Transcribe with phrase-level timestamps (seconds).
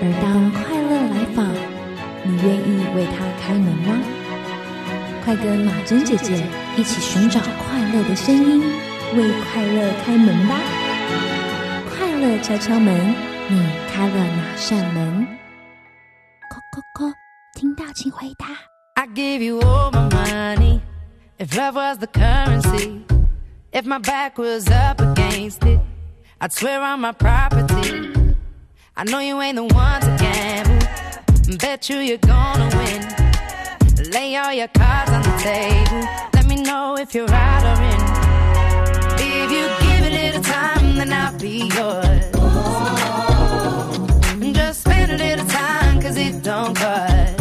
[0.00, 1.44] 而当快乐来访，
[2.22, 3.98] 你愿意为他开门吗？
[5.24, 6.46] 快跟马珍姐姐
[6.76, 8.62] 一起寻找快乐的声音，
[9.16, 10.54] 为快乐开门吧！
[11.90, 13.14] 快乐敲敲门，
[13.48, 13.60] 你
[13.92, 15.26] 开了哪扇门？
[16.48, 17.12] 叩叩叩，
[17.54, 18.46] 听到请回答。
[18.94, 20.80] I give you all my money.
[21.38, 23.02] If love was the currency,
[23.72, 25.80] if my back was up against it,
[26.40, 27.67] I'd swear on my property.
[29.00, 31.56] I know you ain't the one to gamble.
[31.58, 34.10] Bet you you're gonna win.
[34.10, 36.00] Lay all your cards on the table.
[36.34, 38.00] Let me know if you're out or in.
[39.20, 42.24] If you give it a little time, then I'll be yours.
[44.52, 47.37] Just spend a little time, cause it don't cost.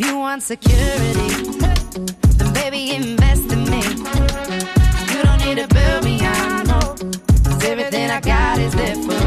[0.00, 1.28] If you want security,
[2.38, 3.82] then baby invest in me.
[5.12, 6.94] You don't need to build me, I know.
[7.42, 9.17] 'Cause everything I got is there for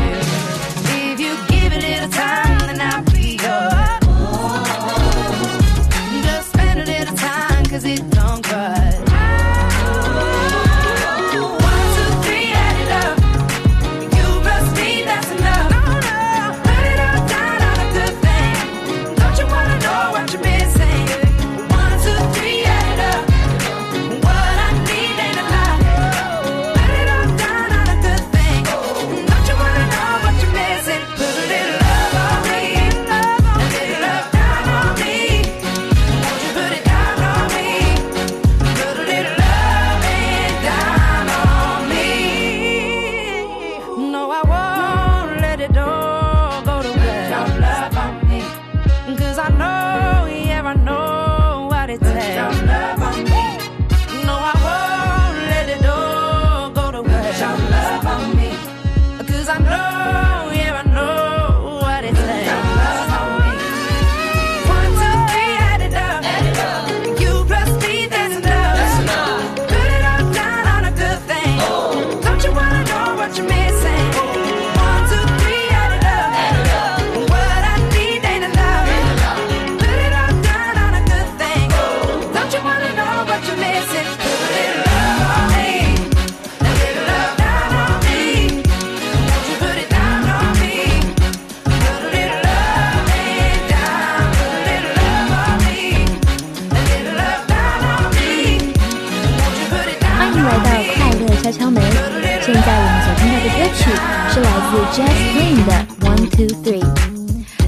[104.72, 105.04] 自 Just
[105.36, 105.74] Green 的
[106.08, 106.82] 《One Two Three》。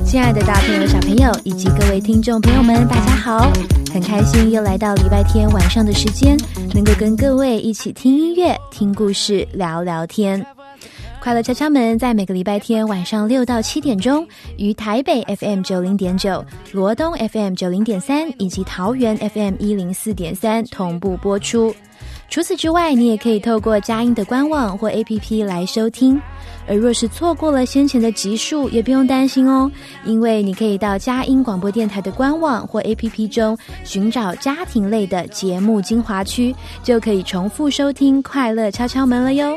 [0.05, 3.51] 亲爱的大朋友、小朋友以及各位听众朋友们，大家好！
[3.93, 6.37] 很开心又来到礼拜天晚上的时间，
[6.73, 10.45] 能够跟各位一起听音乐、听故事、聊聊天。
[11.19, 14.25] 快乐敲敲门在每个礼拜天晚上六到七点钟，
[14.55, 21.75] 于台北 FM 九零点九、罗东 FM 九零点三以及桃园 FM 一零四点三同步播出。
[22.33, 26.19] 除此之外，你也可以透过佳音的官网或 APP 来收听。
[26.67, 29.71] 而若是错过了先前的集数，也不用担心哦，
[30.03, 39.55] 因为你可以到佳音广播电台的官网或 APP 中寻找家庭类的节目精华区，就可以重复收听《快乐敲敲门》了哟。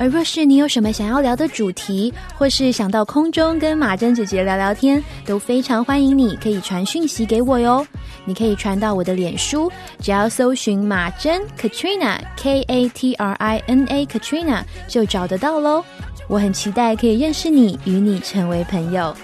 [0.00, 7.86] 而若是你有什么想要聊的主题，或是想到空中跟马珍姐姐聊聊天，都非常欢迎你可以传讯息给我哟。
[8.24, 9.70] 你可以传到我的脸书，
[10.00, 15.84] 只要搜寻马珍 Katrina K A T R I N A Katrina 就找得到喽。
[16.28, 19.14] 我很期待可以认识你，与你成为朋友。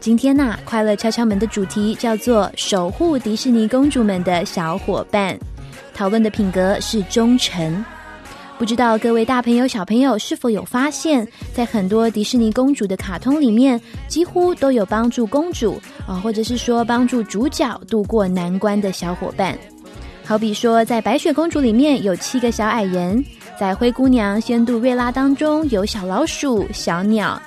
[0.00, 5.38] 今天呐、快乐敲敲门的主题叫做“守护迪士尼公主们的小伙伴”，
[5.94, 7.84] 讨论的品格是忠诚。
[8.58, 19.56] 不知道各位大朋友、小朋友是否有发现，在很多迪士尼公主的卡通里面，几乎都有帮助公主啊，或者是说帮助主角度过难关的小伙伴。
[20.24, 23.22] 好比说，在白雪公主里面有七个小矮人，
[23.60, 27.40] 在灰姑娘仙杜瑞拉当中有小老鼠、小鸟，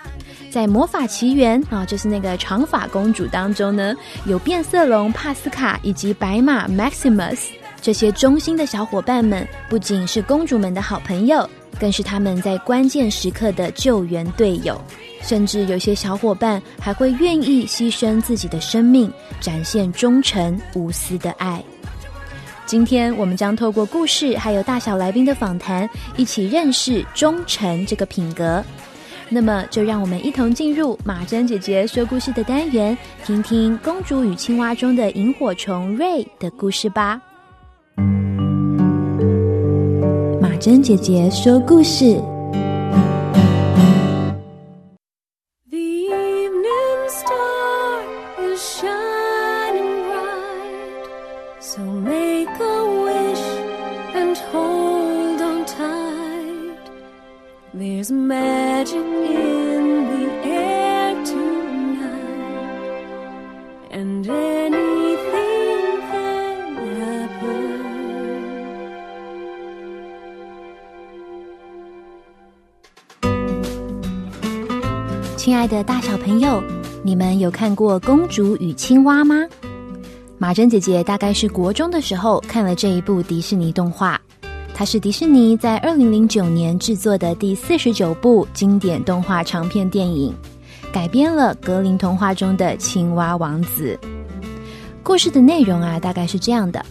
[0.51, 3.95] 在魔法奇缘啊，就是那个长发公主当中呢，
[4.27, 7.58] 有变色龙帕斯卡以及白马 Maximus。
[7.81, 11.49] 这些忠心的小伙伴们不仅是公主们的好朋友，
[11.79, 14.79] 更是他们在关键时刻的救援队友。
[15.21, 19.11] 甚至有些小伙伴还会愿意牺牲自己的生命，
[19.41, 21.61] 展现忠诚无私的爱。
[22.65, 28.63] 今天我们将透过故事，还有大小来宾的访谈，一起认识忠诚这个品格。
[29.27, 37.21] 那么，就让我们一同进入马珍姐姐说故事的单元，听听《公主与青蛙》中的萤火虫瑞的故事吧。
[40.59, 42.21] 珍姐姐说故事。
[75.59, 76.63] 爱的，大小朋友，
[77.03, 79.35] 你们有看过《公主与青蛙》吗？
[80.37, 84.17] 马珍姐姐大概是国中的时候看了这一部迪士尼动画，
[84.73, 90.33] 它是迪士尼在二零零九年制作的第四十九部经典动画长片电影，
[90.93, 93.99] 改编了格林童话中的青蛙王子。
[95.03, 96.85] 故事的内容啊，大概是这样的：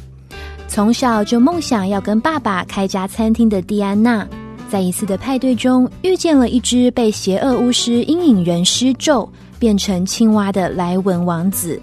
[0.69, 4.29] 从小就梦想要跟爸爸开家餐厅的蒂安娜。
[4.71, 9.27] 在一次的派对中，遇见了一只被邪恶巫师阴影人施咒
[9.59, 11.81] 变成青蛙的莱文王子。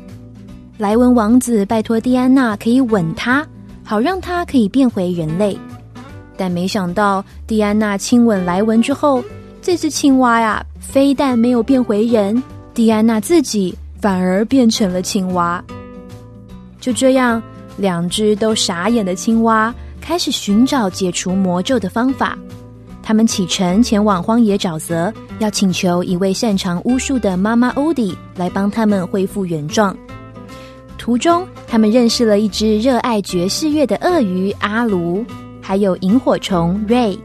[0.78, 3.46] 莱文王子拜托蒂安娜可以吻他，
[3.84, 5.58] 好让他可以变回人类。
[6.38, 9.24] 但没想到，蒂安娜亲吻莱文之后，
[9.62, 12.42] 这只青蛙呀，非但没有变回人，
[12.74, 15.64] 蒂安娜自己反而变成了青蛙。
[16.80, 17.42] 就这样，
[17.78, 22.38] 两只都傻眼的青蛙开始寻找解除魔咒的方法。
[23.06, 29.96] 他们启程前往荒野沼泽，要请求一位擅长巫术的妈妈欧迪来帮他们恢复原状。
[30.98, 35.24] 途中，他们认识了一只热爱爵士乐的鳄鱼阿卢，
[35.62, 37.16] 还有萤火虫瑞。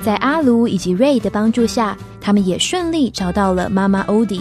[0.00, 4.40] 在阿卢以及瑞的帮助下，他们也顺利找到了妈妈欧迪。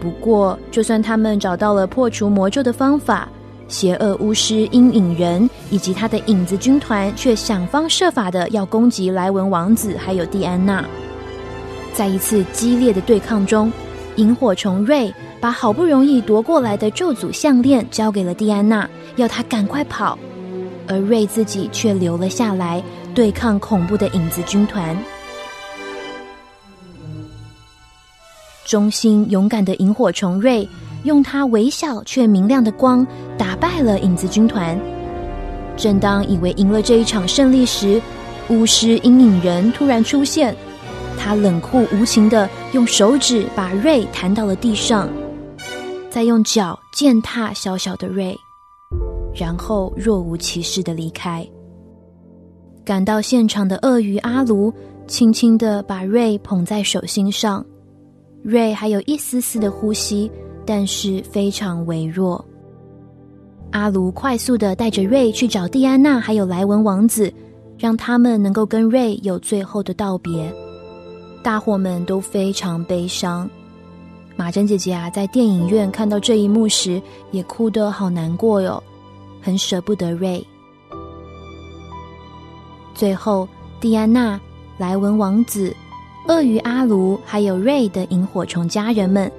[0.00, 3.28] 不过，就算他们找到了破除魔咒的方法，
[3.68, 10.84] 邪恶巫师阴影人以及他的影子军团却想方设法的要攻击莱文王子还有蒂安娜。
[11.92, 13.72] 在一次激烈的对抗中，
[14.16, 20.18] 萤火虫瑞把好不容易夺过来的咒诅项链交给了蒂安娜，要她赶快跑，
[20.86, 22.82] 而瑞自己却留了下来
[23.14, 24.96] 对抗恐怖的影子军团。
[28.64, 30.68] 忠心勇敢的萤火虫瑞。
[31.04, 33.06] 用他微小却明亮的光
[33.38, 34.78] 打败了影子军团。
[35.76, 38.00] 正当以为赢了这一场胜利时，
[38.48, 40.54] 巫师阴影人突然出现。
[41.16, 45.08] 他冷酷无情的用手指把瑞弹到了地上，
[46.10, 48.36] 再用脚践踏小小的瑞，
[49.34, 51.46] 然后若无其事的离开。
[52.84, 54.72] 赶到现场的鳄鱼阿卢
[55.06, 57.64] 轻轻的把瑞捧在手心上，
[58.42, 60.30] 瑞还有一丝丝的呼吸。
[60.66, 62.44] 但是非常微弱。
[63.70, 67.32] 阿卢快速的带着瑞去找蒂安娜，还有莱文王子，
[67.76, 70.52] 让他们能够跟瑞有最后的道别。
[71.42, 73.48] 大伙们都非常悲伤。
[74.36, 78.82] 马珍姐姐啊，在电影院看到这一幕时，也哭得好难过哟，
[79.40, 80.44] 很舍不得瑞。
[82.94, 83.48] 最后，
[83.80, 84.40] 蒂安娜、
[84.78, 85.74] 莱文王子、
[86.28, 89.30] 鳄鱼阿卢，还有瑞的萤火虫家人们。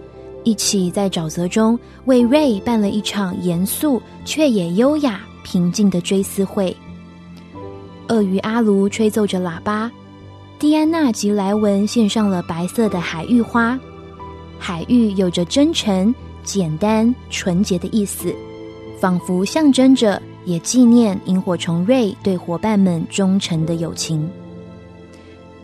[0.46, 6.74] 一起在沼泽中为瑞办了一场严肃却也优雅、平静的追思会。
[8.08, 9.92] 鳄鱼阿卢吹奏着喇叭，
[10.60, 13.78] 蒂安娜及莱文献上了白色的海芋花。
[14.60, 18.34] 海芋有着真诚、简单、纯洁的意思，
[19.02, 24.30] 仿佛象征着也纪念萤火虫瑞对伙伴们忠诚的友情。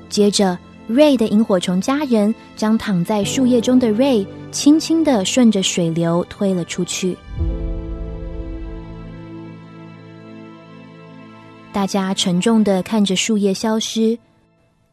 [0.10, 0.58] 接着。
[0.88, 7.17] 瑞的萤火虫家人将躺在树叶中的瑞轻轻地顺着水流推了出去。
[11.74, 14.17] 大家沉重的看着树叶消失，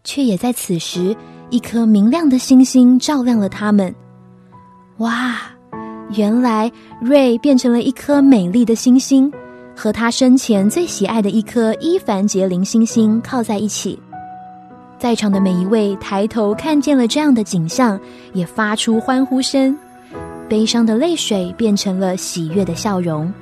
[0.04, 1.14] 却也在此时，
[1.50, 3.94] 一颗明亮的星星照亮了他们。
[4.98, 5.40] 哇！
[6.16, 6.72] 原来
[7.02, 9.30] 瑞变成了一颗美丽的星星，
[9.76, 13.98] 和他生前最喜爱的一颗伊凡杰林星星靠在一起。
[14.98, 17.98] 在场的每一位抬头看见了这样的景象，
[18.32, 19.76] 也发出欢呼声。
[20.48, 23.32] 悲伤的泪水变成了喜悦的笑容。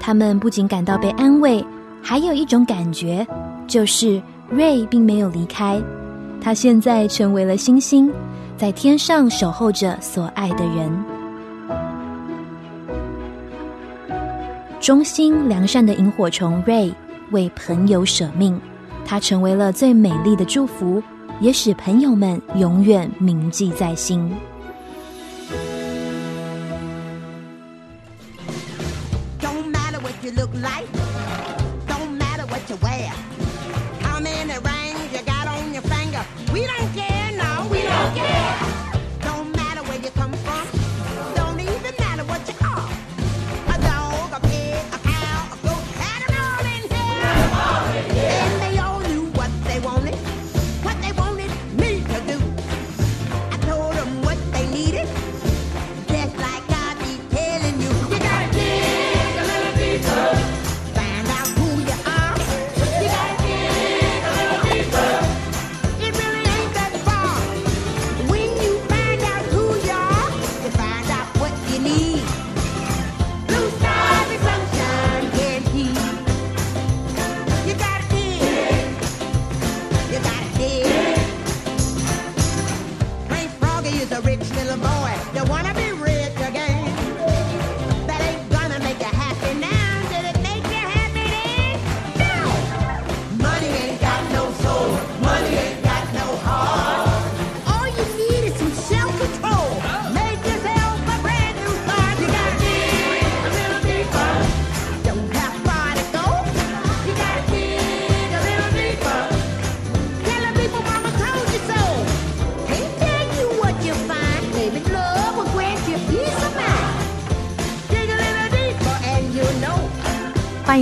[0.00, 1.62] 他们不仅感到被安慰，
[2.00, 3.26] 还有一种感觉，
[3.66, 5.78] 就是瑞并没有离开。
[6.40, 8.10] 他现在成为了星星，
[8.56, 11.04] 在天上守候着所爱的人。
[14.80, 16.90] 忠心良善的萤火虫瑞
[17.32, 18.58] 为朋友舍命，
[19.06, 21.00] 它成为了最美丽的祝福，
[21.40, 24.34] 也使朋友们永远铭记在心。
[36.58, 36.95] 欢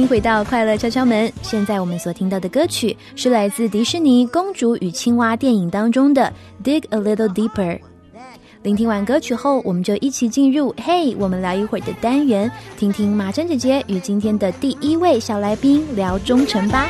[0.07, 1.33] 回到快乐敲敲门。
[1.43, 6.33] 现在我们所听到的歌曲是来自迪士尼《公主与青蛙》电影当中的
[6.65, 7.79] 《Dig a Little Deeper》。
[8.63, 16.89] 聆听完歌曲后，我们就一起进入“嘿，我们聊一会儿”的单元，听听马珍姐姐与今天的第一位小来宾聊忠诚吧。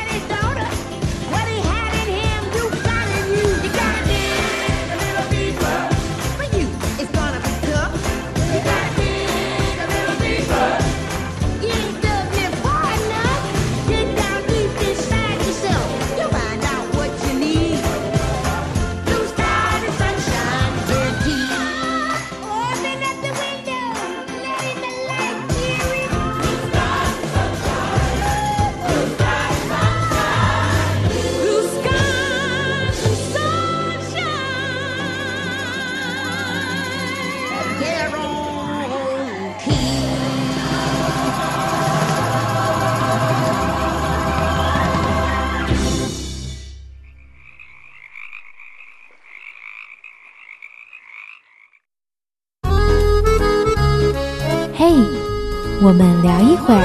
[55.95, 56.83] 我们聊一会儿。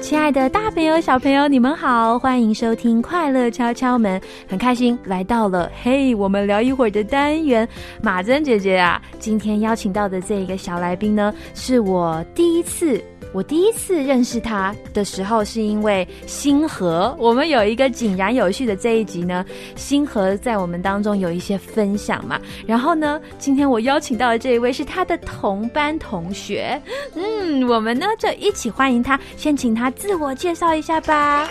[0.00, 7.68] 亲爱的大朋友、小朋友，你们好，欢迎收听《快乐敲敲门》，很开心来到了“嘿，我们聊一会儿”的单元。
[8.02, 13.00] 马珍姐姐啊，今天邀请到的这一个小来宾呢，是我第一次。
[13.36, 17.14] 我第一次认识他的时候，是因为星河。
[17.18, 22.40] 我们有一个井然有序的这一集呢，星河在我们当中有一些分享嘛。
[22.66, 26.80] 然后呢，今天我邀请到的这一位是他的同班同学，
[27.14, 31.46] 嗯，我们呢就一起欢迎他，先请他自我介绍一下吧。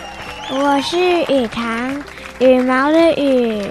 [0.50, 0.98] 我是
[1.32, 2.02] 雨堂，
[2.40, 3.64] 羽毛的羽。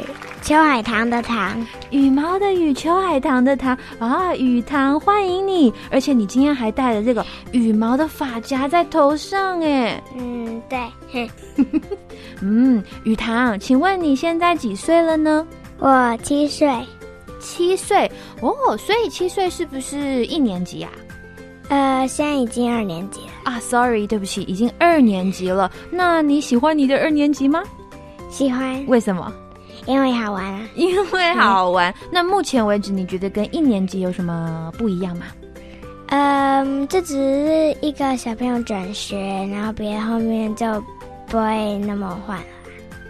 [0.46, 5.74] 秋海棠的棠，羽毛的羽，秋海棠的棠啊，雨棠欢迎你！
[5.90, 11.28] 而且你今天还带了这个羽毛的发夹在头上，哎，嗯，对，
[12.44, 15.48] 嗯，雨棠，请问你现在几岁了呢？
[15.80, 16.72] 我七岁，
[17.40, 18.10] 七岁
[18.40, 20.90] 哦，所以七岁是不是一年级呀？
[21.70, 25.72] 呃，现在已经二年级了啊，sorry，对不起，已经二年级了。
[25.90, 27.64] 那你喜欢你的二年级吗？
[28.30, 29.34] 喜欢，为什么？
[29.86, 30.68] 因为好玩啊！
[30.76, 31.94] 因为好玩。
[32.12, 35.26] 那目前为止，你觉得跟一年级有什么不一样吗？
[36.08, 39.18] 嗯，这只是一个小朋友转学，
[39.52, 40.66] 然后别后面就
[41.28, 42.40] 不会那么换，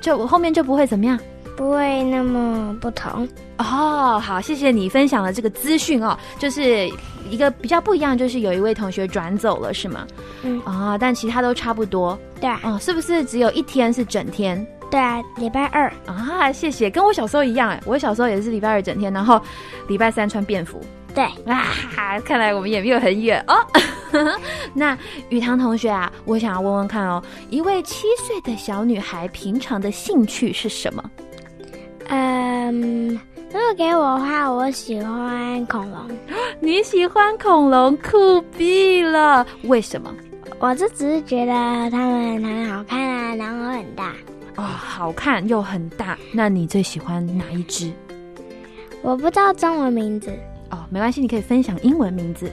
[0.01, 1.19] 就后面就不会怎么样？
[1.57, 3.27] 不会那么不同。
[3.57, 6.89] 哦，好，谢谢你分享了这个资讯哦，就是
[7.29, 10.05] 一个比较不一样，就是有一位同学转走了，是吗？
[10.43, 15.91] 嗯啊，但其他都差不多对啊，哦，是不是只有一天是整天对啊，礼拜二。
[16.05, 16.49] 啊？
[16.53, 19.41] 谢谢，跟我小时候一样哎，我小时候也是礼拜二整天，然后
[19.89, 20.79] 礼拜三穿便服
[21.13, 21.65] 对，啊，
[22.23, 23.57] 看来我们也没有很远哦。
[24.73, 24.97] 那
[25.27, 31.03] 雨堂同学啊，我想要问问看哦，一位七岁的小女孩平常的兴趣是什么？
[32.07, 33.09] 嗯，
[33.51, 36.07] 如果给我的话，我喜欢恐龙。
[36.61, 39.45] 你喜欢恐龙，酷毙了！
[39.63, 40.09] 为什么？
[40.59, 41.51] 我就只是觉得
[41.91, 44.13] 它们很好看啊，然后很大。
[44.55, 46.17] 哦，好看又很大。
[46.31, 47.91] 那你最喜欢哪一只？
[49.01, 50.31] 我不知道中文名字
[50.71, 52.51] 哦，没关系，你可以分享英文名字。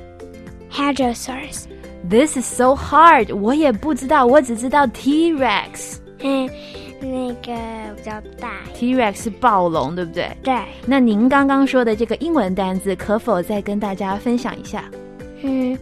[0.71, 1.65] ，Hadrosaurus。
[2.11, 5.99] This is so hard，我也不知道，我只知道 T Rex。
[6.19, 6.51] 嗯，
[7.01, 7.55] 那个
[7.97, 8.55] 比较大。
[8.75, 10.29] T Rex 是暴龙，对不对？
[10.43, 14.85] 对，那您刚刚说的这个英文单字，可否再跟大家分享一下？
[15.43, 15.79] 嗯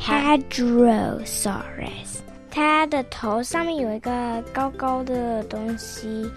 [0.00, 2.21] ，Hadrosaurus。
[2.54, 6.30] 它的头上面有一个高高的东西，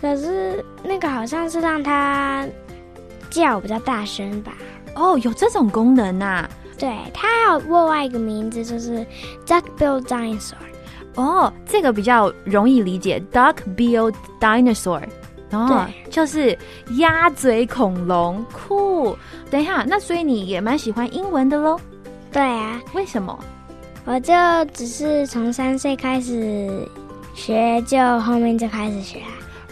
[0.00, 2.44] 可是那个好像是让它
[3.30, 4.52] 叫比较大声吧。
[4.96, 9.06] 哦，有这种功能呐、对，它还有另外一个名字，就是
[9.46, 10.54] duck-billed dinosaur。
[11.14, 15.02] 哦，这个比较容易理解，duck-billed dinosaur。
[15.52, 16.56] 哦，就是
[16.98, 19.16] 鸭嘴恐龙，酷。
[19.50, 21.78] 等一下，那所以你也蛮喜欢英文的喽？
[22.32, 23.38] 对啊，为什么？
[24.12, 24.34] 我就
[24.72, 26.84] 只是从三岁开始
[27.32, 29.30] 学，就后面就开始学啊。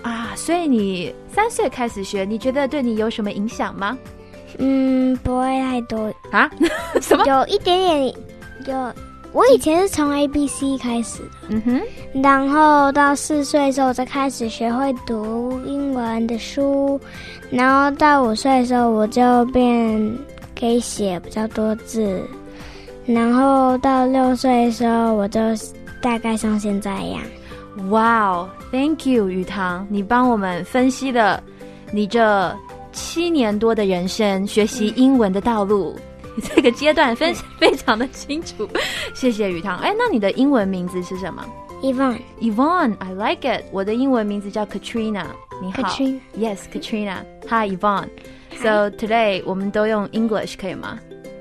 [0.09, 3.99] 啊，所以你三岁开始学，你觉得对你有什么影响吗？
[4.59, 6.49] 嗯，不会太多，啊？
[7.03, 7.25] 什么？
[7.27, 8.15] 有一点点
[8.69, 8.95] 有。
[9.33, 16.99] 我以前是从 A B C 开始的，嗯哼，然后到四岁的时候，我才开始学会读英文的书，
[17.51, 20.19] 然后到五岁的时候，我就变
[20.59, 22.23] 可以写比较多字，
[23.09, 25.41] 然后到六岁的时候，我就
[26.03, 27.23] 大概像现在一样。
[27.89, 31.43] 哇哦，Thank you，雨堂，你帮我们分析了
[31.91, 32.55] 你这
[32.93, 35.97] 七年多的人生学习英文的道路。
[36.55, 38.69] 这个阶段非非常的清楚，
[39.15, 39.79] 谢谢雨堂。
[39.79, 41.45] 哎，那你的英文名字是什么
[41.83, 43.65] Yvonne，？Yvonne，I like it。
[43.73, 45.25] 我的英文名字叫 Katrina。
[45.63, 47.17] 你好 Katrina Yes，Katrina。
[47.49, 48.09] Hi Yvonne。
[48.63, 50.99] So today 我们都用 English 可以吗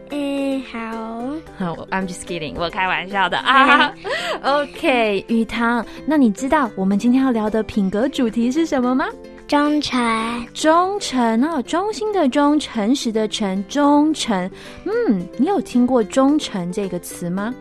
[0.10, 1.76] 嗯，好？
[1.92, 3.94] I'm just kidding，我开玩笑的啊。
[4.44, 9.08] OK，雨堂，那你知道我们今天要聊的品格主题是什么吗？
[9.48, 14.50] 忠诚，忠诚哦，忠心的忠，诚实的诚，忠诚。
[14.84, 17.54] 嗯，你有听过忠诚这个词吗？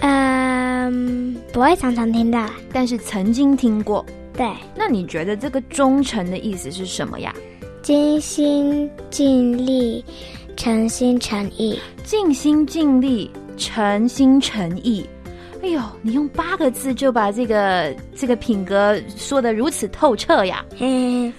[0.00, 4.04] 嗯，不会常常听到，但是曾经听过。
[4.34, 7.34] 对，那你觉得这个忠诚的意思是什么呀？
[7.82, 10.04] 尽心尽力，
[10.66, 15.08] 诚心诚意，尽心尽力，诚心诚意。
[15.62, 20.64] 哎呦，你用八个字就把这个这个品格说的如此透彻呀！
[20.76, 21.32] 嘿，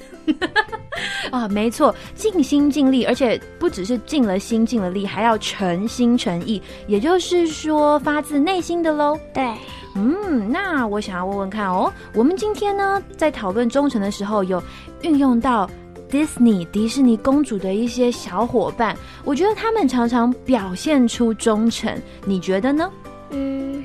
[1.29, 9.19] 啊，没错，尽心尽力，而且不只是尽了心尽了力，还要诚心诚意，也就是说发自内心的喽。
[9.33, 9.53] 对，
[9.95, 14.63] 嗯，那我想要问问看哦，我们今天呢在讨论忠诚的时候，有
[15.01, 15.69] 运用到
[16.09, 22.89] Disney 迪士尼公主的一些小伙伴，我觉得他们常常表现出忠诚，你觉得呢？
[23.31, 23.83] 嗯，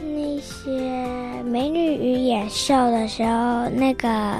[0.00, 0.70] 那些
[1.44, 4.36] 《美女与野兽》的时候，那个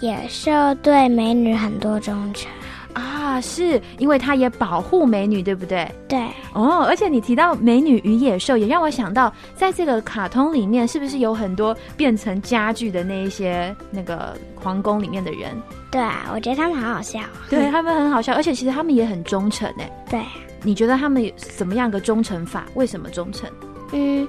[0.00, 2.50] 野兽对美女很多忠诚，
[2.94, 5.86] 啊，是因为他也保护美女，对不对？
[6.08, 6.18] 对，
[6.54, 15.50] 哦，而且你提到《美女与野兽》，也让我想到，在这个卡通里面，是不是有很多变成家具的那一些那个皇宫里面的人？
[15.94, 19.88] 对啊，我觉得他们好好笑，对他们很好笑，而且其实他们也很忠诚哎。
[20.10, 20.20] 对，
[20.64, 22.66] 你觉得他们有怎么样个忠诚法？
[22.74, 23.48] 为什么忠诚？
[23.92, 24.26] 嗯，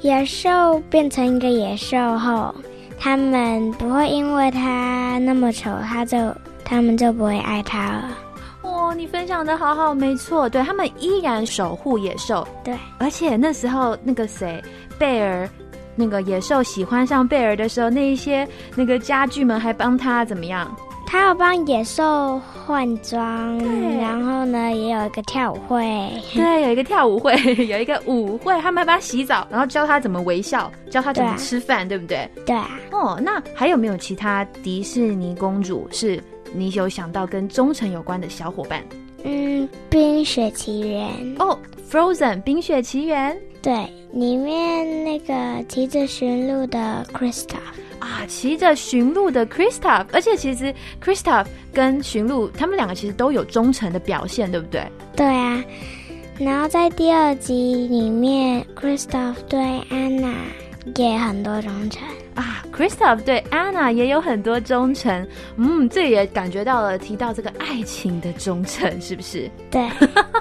[0.00, 2.52] 野兽变成一个野兽后，
[2.98, 6.18] 他们不会因为他那么丑，他就
[6.64, 8.18] 他们就不会爱他了，
[8.62, 14.60] 哦，你分享的好好，没错，对他们依然守护野兽，对，而且那时候那个谁，
[14.98, 15.48] 贝尔。
[15.96, 20.76] 那个野兽喜欢上贝尔的时候，那一些那个家具们还帮他怎么样？
[21.14, 23.56] 他要帮野兽换装，
[24.00, 27.32] 然后呢，也有一个跳舞会，对，有一个跳舞会，
[27.68, 32.28] 有一个舞会，他们还帮他洗澡，然后教他怎么微笑，教他怎么吃饭，对不对？
[32.44, 36.20] 对啊，哦，那还有没有其他迪士尼公主是
[36.52, 38.82] 你有想到跟忠诚有关的小伙伴？
[39.22, 41.08] 嗯，《冰雪奇缘》
[41.40, 41.56] 哦，
[41.92, 43.40] 《Frozen 冰雪奇缘。
[43.62, 47.56] 对，里面那个骑着驯鹿的 Kristoff，
[48.04, 54.86] 啊，骑着驯鹿的 Kristoff，而且其实 Kristoff 跟驯鹿他们两个其实都有忠诚的表现，对不对？
[55.16, 55.64] 对啊。
[56.38, 60.34] 然后在第二集里面，Kristoff 对 Anna
[60.96, 62.02] 也很多忠诚。
[62.34, 69.48] 啊，Christoph 对 Anna 也有很多忠诚，嗯，这也感觉到了提到这个爱情的忠诚，是不是？
[69.70, 69.88] 对，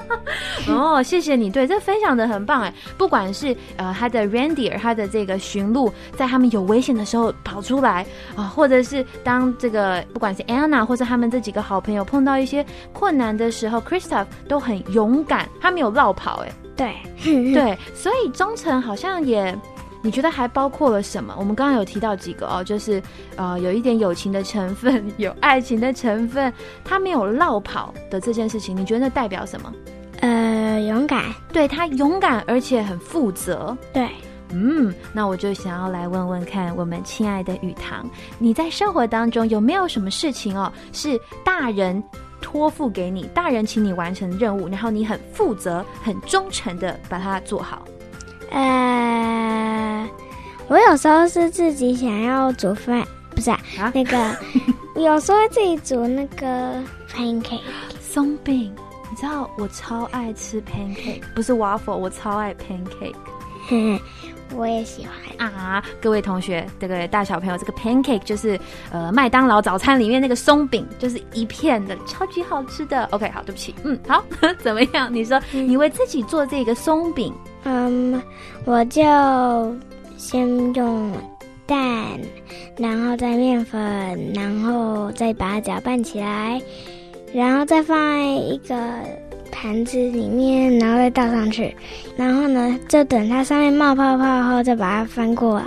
[0.67, 2.73] 哦，谢谢你，对，这分享的很棒哎。
[2.97, 16.51] 不管是呃他的 Reindeer，他的这个驯鹿，在他们有危险的时候跑出来啊，或者是当这个不管是 Anna 或者他们这几个好朋友碰到一些困难的时候，Christoph 都很勇敢，他没有落跑哎。
[16.75, 16.95] 对，
[17.53, 19.55] 对，所以忠诚好像也。
[20.03, 21.33] 你觉得还包括了什么？
[21.39, 23.01] 我们刚刚有提到几个哦，就是
[23.37, 29.73] 呃，有一点友情的成分，有爱情的成分，他没有落跑的这件事情，你觉得那代表什么？
[30.19, 31.33] 呃，勇敢。
[31.51, 33.75] 对他勇敢，而且很负责。
[33.93, 34.09] 对，
[34.51, 38.05] 嗯，那我就想要来问问看，我们亲爱的雨堂，
[38.37, 42.03] 你在生活当中有没有什么事情哦，是大人
[42.41, 47.85] 托付给你，大人请你完成任务，然后你很负责、很忠诚的把它做好？
[48.51, 48.59] 呃，
[50.73, 53.05] 我有时候是自己想要煮饭，
[53.35, 53.61] 不是啊，
[53.93, 54.35] 那个
[54.99, 56.81] 有时候会自己煮那个
[57.13, 57.59] pancake
[58.01, 58.73] 松饼。
[59.11, 63.13] 你知道我超爱吃 pancake，不是 waffle，我超爱 pancake。
[64.55, 65.05] 我也喜
[65.37, 65.83] 欢啊！
[66.01, 68.59] 各位同学，这个大小朋友，这个 pancake 就是
[68.91, 73.05] 呃麦当劳早餐里面那个松饼，就是一片的，超级好吃的。
[73.11, 74.23] OK，好，对不起，嗯，好，
[74.57, 75.07] 怎么样？
[75.13, 77.31] 你说你为自己做这个松饼？
[77.65, 78.19] 嗯，
[78.65, 79.01] 我就
[80.23, 81.11] 先用
[81.65, 81.77] 蛋，
[82.77, 86.61] 然后再面粉，然后再把它搅拌起来，
[87.33, 88.73] 然后再放在一个
[89.51, 91.75] 盘子里面，然后再倒上去，
[92.15, 95.65] 然后呢，就等它上面冒泡泡后，再把它翻过来。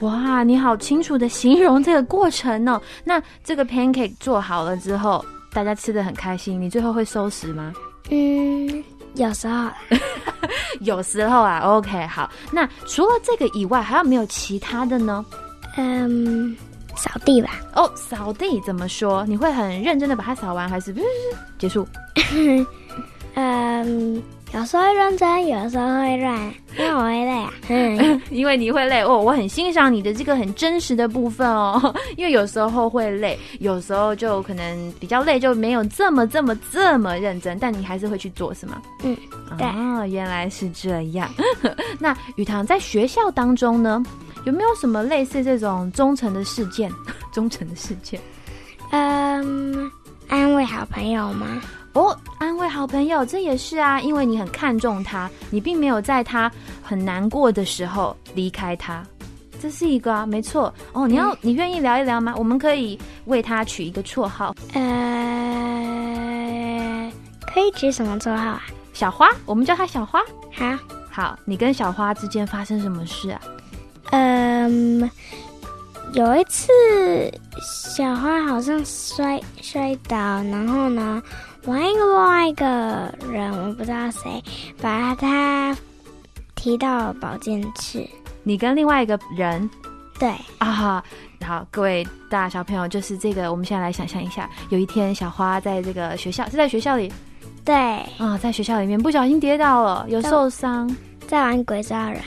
[0.00, 2.80] 哇，你好清楚的形容这个过程哦。
[3.04, 7.74] 那这个 pancake 做好了之后，大家吃的很开心，你最后会收拾吗？
[8.08, 8.82] 嗯。
[9.14, 9.68] 有时候，
[10.80, 12.30] 有时候啊，OK，好。
[12.52, 15.24] 那除了这个以外，还有没有其他的呢？
[15.76, 16.56] 嗯，
[16.96, 17.60] 扫地吧。
[17.74, 19.24] 哦，扫地怎么说？
[19.26, 20.94] 你会很认真的把它扫完，还是
[21.58, 21.86] 结束？
[23.34, 24.22] 嗯。
[24.54, 27.52] 有时候会认真，有时候会乱，因为我会累啊。
[27.68, 31.94] 嗯， 因为你会累哦，我很欣赏你的这个很真实的部分哦。
[32.16, 38.80] 因为有时候会累，有时候就可能比较累，就没有这么这么这么认真，但你还是会去做，是吗？
[39.04, 39.14] 嗯，
[39.58, 39.66] 对。
[39.66, 41.28] 哦，原来是这样。
[42.00, 44.02] 那雨堂在学校当中呢，
[44.44, 46.90] 有没有什么类似这种忠诚的事件？
[47.32, 48.18] 忠诚的事件？
[48.92, 49.90] 嗯，
[50.28, 51.60] 安慰好朋友吗？
[51.98, 56.48] 哦，安慰好朋友，这也是啊，因为你很看重他，你并没有在他
[56.80, 59.02] 很难过的时候离开他，
[59.60, 60.72] 这是一个啊，没错。
[60.92, 62.32] 哦，你要你愿意聊一聊吗？
[62.36, 64.82] 我们可以为他取一个绰号，呃，
[67.52, 68.62] 可以取什么绰号啊？
[68.92, 70.20] 小花，我们叫他小花。
[70.54, 70.78] 好，
[71.10, 73.40] 好，你跟小花之间发生什么事啊？
[74.12, 75.10] 嗯，
[76.12, 76.70] 有一次
[77.60, 81.20] 小花好像摔摔倒，然后呢？
[81.68, 84.42] 我跟另外一个人，我不知道谁，
[84.80, 85.76] 把他
[86.54, 88.08] 提到保健室。
[88.42, 89.68] 你跟另外一个人，
[90.18, 90.32] 对。
[90.56, 91.04] 啊，
[91.44, 97.12] 好，各位大小朋友，就是这个，我们现在来想象一下，有一天小花在这个学校，是在学校里，
[97.66, 97.74] 对。
[98.16, 100.90] 啊，在学校里面不小心跌倒了，有受伤，
[101.26, 102.22] 在玩鬼抓人，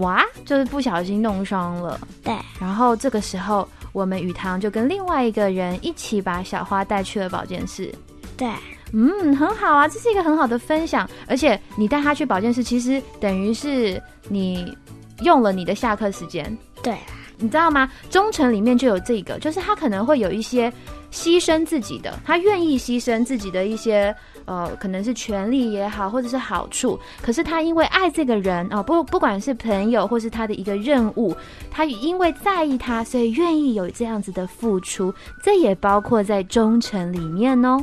[0.00, 7.90] 哇，就是不小心弄伤了，对，然后这个时候，我们雨堂就跟另外一个人一起把小花带去了保健室，
[8.36, 8.50] 对。
[8.92, 11.08] 嗯，很好啊，这是一个很好的分享。
[11.26, 14.76] 而且你带他去保健室，其实等于是你
[15.22, 16.56] 用了你的下课时间。
[16.82, 16.96] 对，
[17.38, 17.90] 你知道吗？
[18.10, 20.70] 忠诚里面就有这个，就是他可能会有一些
[21.10, 26.98] 牺牲自己的，他愿意牺牲自己的一些呃，可能是权利也好，或者是好处。
[27.22, 31.34] 可是他因为爱这个人啊，不不管是朋友或是他的一个任务，
[31.70, 35.14] 他因为在意他，所以愿意有这样子的付出。
[35.42, 37.82] 这也包括在忠诚里面哦。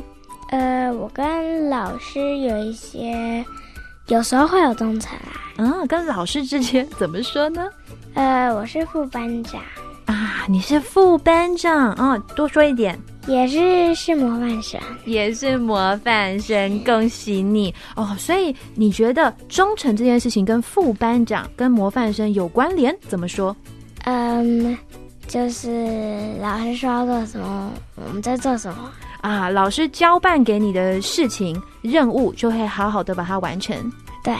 [0.50, 3.44] 呃，我跟老师有一些，
[4.08, 5.38] 有时候会有忠诚啊。
[5.58, 7.68] 嗯，跟老师之间怎么说呢？
[8.14, 9.60] 呃，我是副班长
[10.06, 12.98] 啊，你是副班长哦，多说一点。
[13.28, 18.16] 也是是模范生，也是模范生，恭喜你哦！
[18.18, 22.96] 所以你觉得忠诚这件事情跟副班长、跟模范生有关联？
[23.06, 23.54] 怎么说？
[24.04, 24.76] 嗯，
[25.28, 28.90] 就是老师说要做什么，我们在做什么。
[29.20, 33.76] 啊，老师交办给你的事情任务，就会好好的把它完成。
[34.22, 34.34] 对，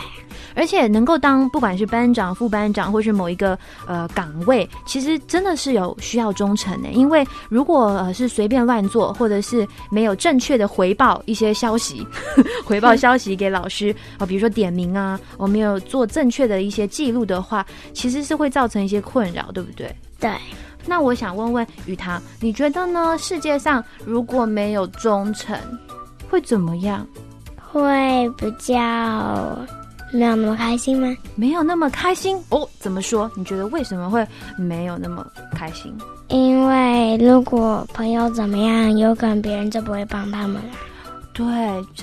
[0.55, 6.91] 而且能够当不管是班长、副班长，或是某一个呃岗位，其实真的是有需要忠诚的。
[6.91, 12.07] 因为如果呃是随便乱做，或者是没有正确的回报一些消息，
[12.63, 17.65] 回报消息给老师啊，比如说点名啊，我没有做正确的一些记录的话，
[17.95, 19.91] 其实是会造成一些困扰，对不对？
[20.19, 20.31] 对，
[20.87, 23.17] 那我想问问雨堂，你觉得呢？
[23.19, 25.59] 世界上如果没有忠诚，
[26.29, 27.07] 会怎么样？
[27.73, 28.75] 会比较
[30.13, 31.17] 没有那么开心吗？
[31.37, 32.69] 没有那么开心哦？
[32.79, 33.31] 怎么说？
[33.37, 35.97] 你觉得为什么会没有那么开心？
[36.29, 40.71] 因为如果朋友怎么样，有可能别人就不会帮他们了。
[41.33, 41.47] 对，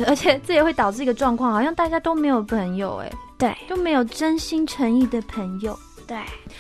[0.06, 5.78] 而且这也会导致一个状况，好像大家都没有朋友，哎，对都没有真心诚意的朋友。
[6.08, 6.18] 对，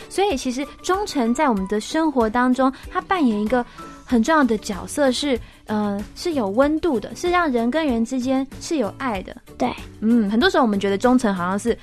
[0.09, 3.65] 所以其实忠诚在我们的生活当中，它扮演一个
[4.05, 9.35] 很重要的角色，是呃是有温度的，是让人跟人之间是有爱的。
[9.57, 11.77] 对，嗯，很多时候我们觉得忠诚好像是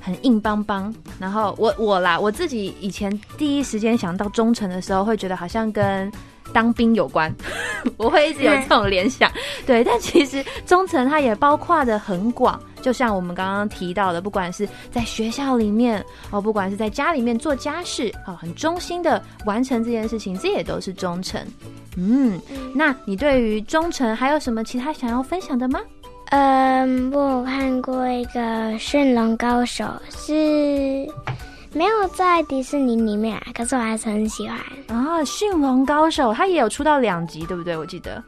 [0.00, 6.10] 很硬邦邦，然后我我啦，我自己以前第一时间想到忠诚的时候，会觉得好像跟
[6.52, 7.34] 当兵有关，
[7.96, 9.30] 我会一直有这种联想。
[9.66, 21.40] 对，但其实忠诚它也包括的很广，就像我们刚刚提到的，不管是在学校里面哦，不管是在家里面做家事哦，很忠心的完成这件事情，这也都是忠诚。
[21.96, 22.40] 嗯，
[22.74, 25.80] 那你对于忠诚还有什么其他想要分享的吗？
[26.30, 28.40] 嗯，我有看过一个
[28.78, 31.10] 《驯龙高手》，是
[31.72, 34.58] 没有在迪士尼里面啊，可是我还是很喜欢。
[34.88, 37.76] 啊，驯龙高手，他也有出到两集，对不对？
[37.76, 38.22] 我记得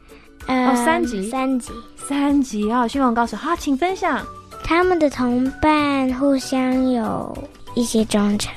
[0.47, 1.71] 呃哦三集三集。
[1.97, 4.25] 三集啊，驯龙高手，好，请分享。
[4.63, 7.35] 他们的同伴互相有
[7.75, 8.53] 一些忠诚，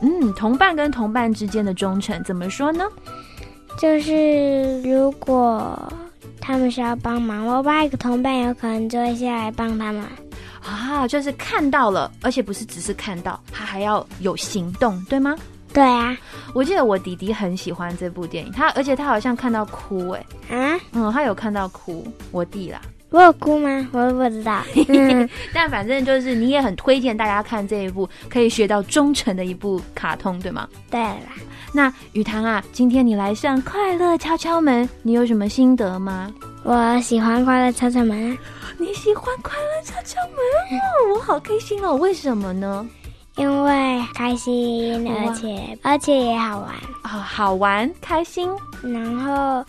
[0.00, 2.84] 嗯，同伴跟同伴之间的忠诚怎么说呢？
[3.80, 5.76] 就是如果
[6.40, 10.02] 他们需要帮忙，我另一个同伴有可能就会下来帮他们。
[10.68, 15.34] 啊，就是看到了，而且不是只是看到，他还要有行动，对吗？
[15.72, 16.16] 对啊，
[16.54, 20.26] 我记得我弟弟很喜欢这部电影，他而且他好像看到哭，哎，
[20.56, 22.80] 啊，嗯，他有看到哭，我弟啦。
[23.10, 23.88] 我有哭吗？
[23.92, 24.62] 我不知道。
[24.88, 30.68] 嗯，但反正就是你也很推荐大家看这一部可以学到忠诚的一部卡通，对吗？
[30.90, 31.32] 对啦，
[31.72, 36.30] 那雨堂啊，今天你来上快乐敲敲门，你有什么心得吗？
[36.68, 38.36] 我喜欢快乐敲敲门，
[38.76, 40.36] 你喜欢快乐敲敲门？
[40.78, 42.86] 哦，我好开心哦，为什么呢？
[43.36, 48.50] 因为开心，而且而且也好玩，哦、好玩开心。
[48.82, 49.64] 然后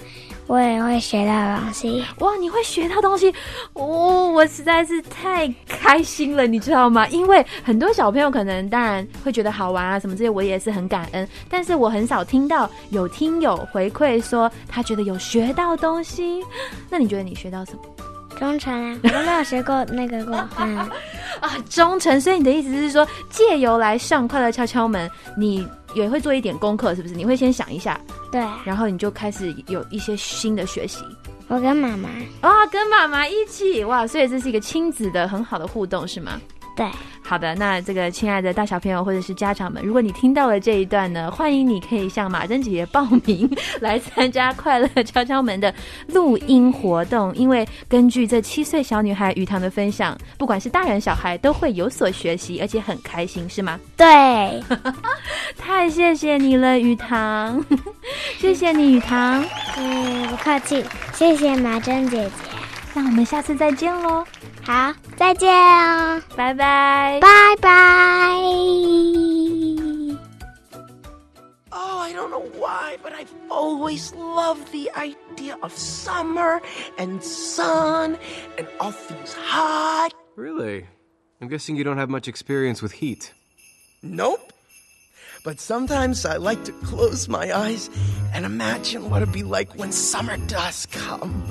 [0.49, 2.03] 我也会学到东西。
[2.17, 2.35] 哇！
[2.39, 3.31] 你会学到东西，
[3.73, 7.07] 哦，我实在是太开心了，你知道吗？
[7.09, 11.27] 因为很多小朋友可能当然会觉得好玩啊什么这些，我也是很感恩。
[11.47, 16.43] 但是我很少听到有听友回馈说他觉得有学到东西。
[16.89, 17.79] 那你觉得你学到什么
[18.39, 20.35] 忠诚啊，我都没有学过那个过。
[20.57, 20.77] 嗯，
[21.41, 21.57] 啊？
[21.69, 22.19] 忠诚。
[22.19, 25.07] 所以你的意思是说，借由来上快乐敲敲门，
[25.38, 27.15] 你也会做一点功课，是不是？
[27.15, 27.99] 你会先想一下，
[28.32, 31.04] 对，然后你就开始有一些新的学习。
[31.47, 32.10] 我跟妈妈，
[32.41, 36.39] 啊，跟妈妈一起哇，所以这是一个亲子的很好的互动，是吗？
[36.75, 36.88] 对，
[37.21, 43.49] 好的，那这个亲爱的大小朋友或者是家长们，如果你听到了这一段呢，欢迎你可以向马珍姐姐报名
[43.82, 45.73] 来参加快乐敲敲门的
[46.08, 53.77] 录音活动，因为根据这七岁小女孩雨堂的分享，不管是大人小孩都会有所学习，而且很开心，是吗？
[53.97, 54.63] 对，
[55.60, 57.62] 太谢谢你了，雨堂，
[58.38, 59.43] 谢谢你，雨堂，
[59.75, 62.58] 嗯，不客气，谢谢马珍姐姐。
[62.98, 64.24] 那我们下次再见喽，
[64.64, 67.18] 好，再见哦，拜拜。
[67.20, 67.28] 拜
[67.60, 68.40] 拜。
[71.70, 76.60] Oh, I don't know why, but I've always loved the idea of summer
[76.98, 78.16] and sun
[78.56, 80.12] and all things hot.
[80.37, 80.87] Really?
[81.40, 83.32] I'm guessing you don't have much experience with heat.
[84.02, 84.52] Nope.
[85.44, 87.90] But sometimes I like to close my eyes
[88.32, 91.42] and imagine what it'd be like when summer does come.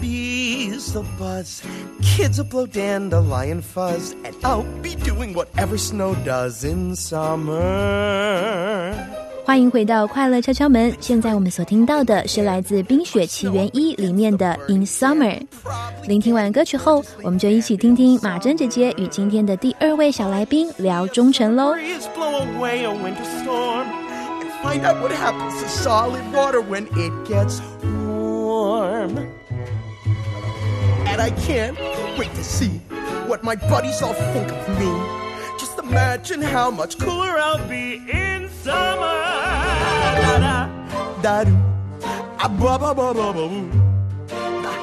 [0.00, 1.62] Bees will buzz,
[2.02, 8.92] kids will blow dandelion fuzz, and I'll be doing whatever snow does in summer.
[9.46, 10.94] 欢迎回到快乐敲敲门。
[11.00, 15.38] 现在我们所听到的是来自《冰雪奇缘一》里面的《In Summer》。
[16.06, 21.74] 聆听完歌曲后，我们就一起听听马珍姐姐与今天的第二位小来宾聊忠诚喽。
[24.62, 29.16] Find out what happens to solid water when it gets warm.
[31.08, 31.78] And I can't
[32.18, 32.78] wait to see
[33.28, 34.92] what my buddies all think of me.
[35.58, 39.22] Just imagine how much cooler I'll be in summer.
[40.22, 40.68] Da da
[41.22, 41.44] da.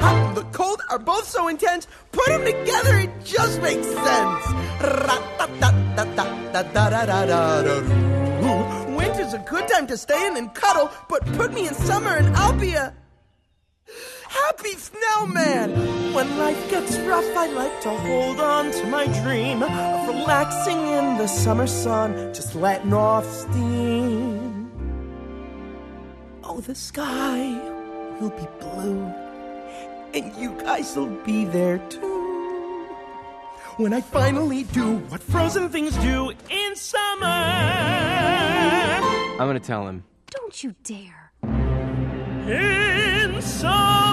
[0.06, 1.88] Hot and the cold are both so intense.
[2.12, 4.46] Put them together, it just makes sense.
[8.98, 12.28] Winter's a good time to stay in and cuddle, but put me in summer and
[12.36, 12.94] I'll be a
[14.30, 15.70] happy snowman.
[16.14, 19.72] When life gets rough, I like to hold on to my dream of
[20.08, 24.72] relaxing in the summer sun, just letting off steam.
[26.44, 27.60] Oh, the sky
[28.20, 29.12] will be blue,
[30.16, 32.88] and you guys will be there too.
[33.78, 37.26] When I finally do what frozen things do in summer.
[39.38, 40.06] I'm gonna tell him.
[40.28, 44.05] Don't you dare！In summer.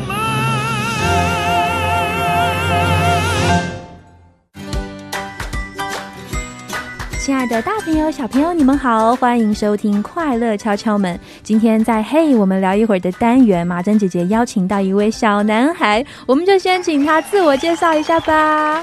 [7.24, 11.16] 亲爱的大朋友、小朋友，你们好，欢迎收听《快乐敲敲门》。
[11.44, 18.82] 今天在嘿，我们聊一会儿的单元，马珍姐姐邀请到一位小男孩，我们就先请他自我介绍一下吧。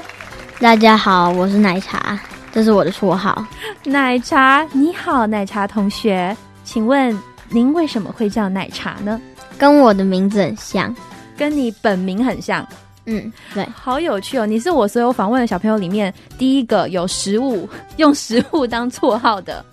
[0.58, 2.18] 大家好，我是奶茶，
[2.50, 3.44] 这是我的绰号。
[3.84, 7.14] 奶茶，你好，奶茶同学，请问
[7.50, 9.20] 您为什么会叫奶茶呢？
[9.58, 10.96] 跟我的名字很像。
[11.36, 12.66] 跟你本名很像，
[13.12, 14.46] 嗯，对，好有趣哦！
[14.46, 19.64] 你是我所有访问的小朋友里面第一个有食物用食物当绰号的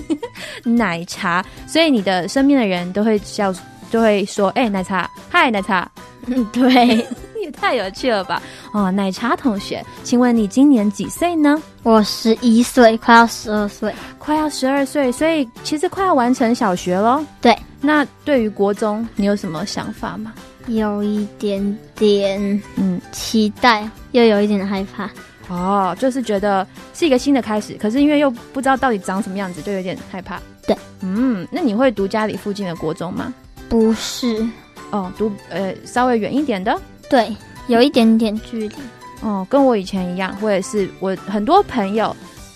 [0.62, 3.54] 奶茶，所以你的身边的人都会叫，
[3.90, 5.90] 都会说：“哎、奶茶，嗨，奶茶。
[6.26, 7.06] 嗯， 对，”
[7.40, 8.42] 也太有趣了吧！
[8.72, 11.62] 哦，奶茶同学，请问你今年几岁呢？
[11.82, 13.94] 我十一岁，快要十二岁。
[14.18, 17.24] 快要十二岁，所以其实快要完成小学喽。
[17.40, 20.34] 对，那对于国中，你有什么想法吗？
[20.66, 25.10] 有一点点嗯，期待，又有一点害怕。
[25.48, 30.40] 哦，就是觉得是一个新的开始，可是因为又不知道到底长什么样子，就有点害怕。
[30.66, 33.32] 对，嗯，那你会读家里附近的国中吗？
[33.68, 34.44] 不是，
[34.90, 36.76] 哦，读呃稍微远一点的。
[37.08, 37.34] 对，
[37.68, 38.74] 有一点点距离。
[39.22, 42.14] 哦，跟我以前一样，我也是，我很多朋友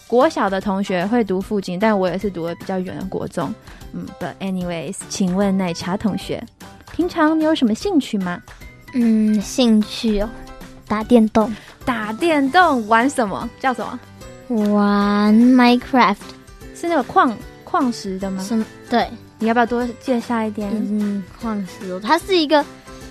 [0.08, 3.54] 国小的同学会读附近，但我也是读的比较远的国中。
[3.92, 6.44] 嗯，But anyways，请问奶茶同学，
[7.00, 8.38] 平常你有什么兴趣吗？
[8.92, 10.28] 嗯，兴趣哦，
[10.86, 11.50] 打电动，
[11.82, 13.48] 打电动玩什么？
[13.58, 14.74] 叫什么？
[14.74, 16.16] 玩 Minecraft
[16.74, 17.34] 是那个矿
[17.64, 18.44] 矿石的吗？
[18.46, 18.66] 什么？
[18.90, 19.08] 对，
[19.38, 20.70] 你要不要多介绍一点？
[20.74, 22.62] 嗯，矿石哦，它是一个，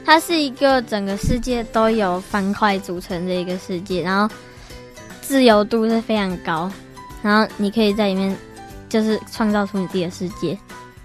[0.05, 4.31] 它是一个整个世界都有方块组成的一个世界，然后
[5.19, 6.71] 自由度是非常高，
[7.23, 8.37] 然后你可以在里面
[8.87, 10.55] 就是创造出你自己的世界，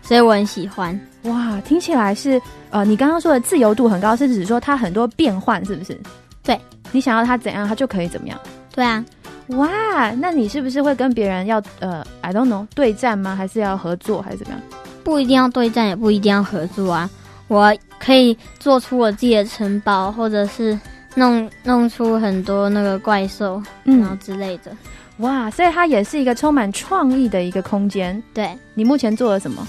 [0.03, 1.01] 所以我很喜欢。
[1.23, 2.39] 哇，听起来是
[2.75, 5.97] 呃，你刚刚说的自由度很高，是指说它很多变换，是不是？
[6.43, 6.61] 对，
[6.91, 8.37] 你想要它怎样，它就可以怎么样。
[8.75, 9.05] 对啊，
[9.51, 13.37] 哇，那你是不是会跟别人要呃，I don't know，对战吗？
[13.37, 14.61] 还是要合作，还是怎么样？
[15.05, 17.09] 不一定要对战，也不一定要合作啊。
[17.47, 20.77] 我可以做出我自己的城堡，或者是
[21.15, 24.77] 弄弄出很多那个怪兽，然后嗯，之类的。
[25.19, 28.21] 哇，所以它也是一个充满创意的一个空间。
[28.35, 29.65] 对你目前做了什么？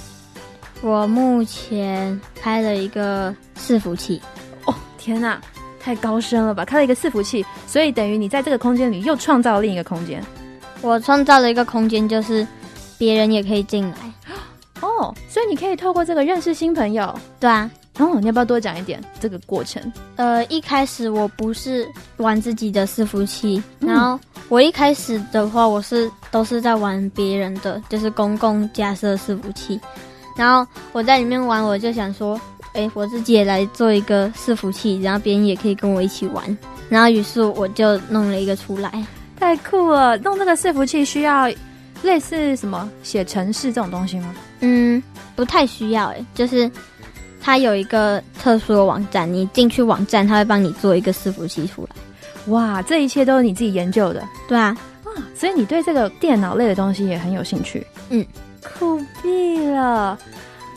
[0.85, 4.21] 我目前开了一个伺服器，
[4.65, 5.41] 哦，天哪，
[5.79, 6.63] 太高深了吧！
[6.63, 10.23] 开了一个伺服器，所以等于你在这个空间里又创造了另一个空间。
[10.81, 12.47] 我创造了一个空间，就是
[12.99, 13.95] 别人也可以进来。
[14.81, 17.11] 哦，所以你可以透过这个认识新朋友。
[17.39, 17.67] 对啊，
[17.97, 19.81] 哦，你要不要多讲一点这个过程？
[20.17, 24.19] 呃，一开始我不是玩自己的伺服器，嗯然后
[24.49, 29.81] 我一开始的话，我是都是在玩别人的，就是公共架设伺服器。
[30.35, 32.39] 然后我在里面玩，我就想说，
[32.73, 36.57] 哎，我自己也来做一个伺服器，然后别人也可以跟我一起玩。
[36.89, 38.91] 然后于是我就弄了一个出来。
[39.39, 40.17] 太酷了！
[40.19, 41.49] 弄这个伺服器需要
[42.03, 44.33] 类似什么写程式这种东西吗？
[44.61, 45.01] 嗯，
[45.35, 46.69] 不太需要诶，就是
[47.41, 51.89] 它有一个特殊的网站，你进去网站，它会帮你做一个伺服器出来。
[52.47, 54.75] 哇，这一切都是你自己研究的，对啊，
[55.35, 57.85] 所以你对这个电脑类的东西也很有兴趣。
[58.09, 58.25] 嗯，
[58.77, 60.17] 酷毙了！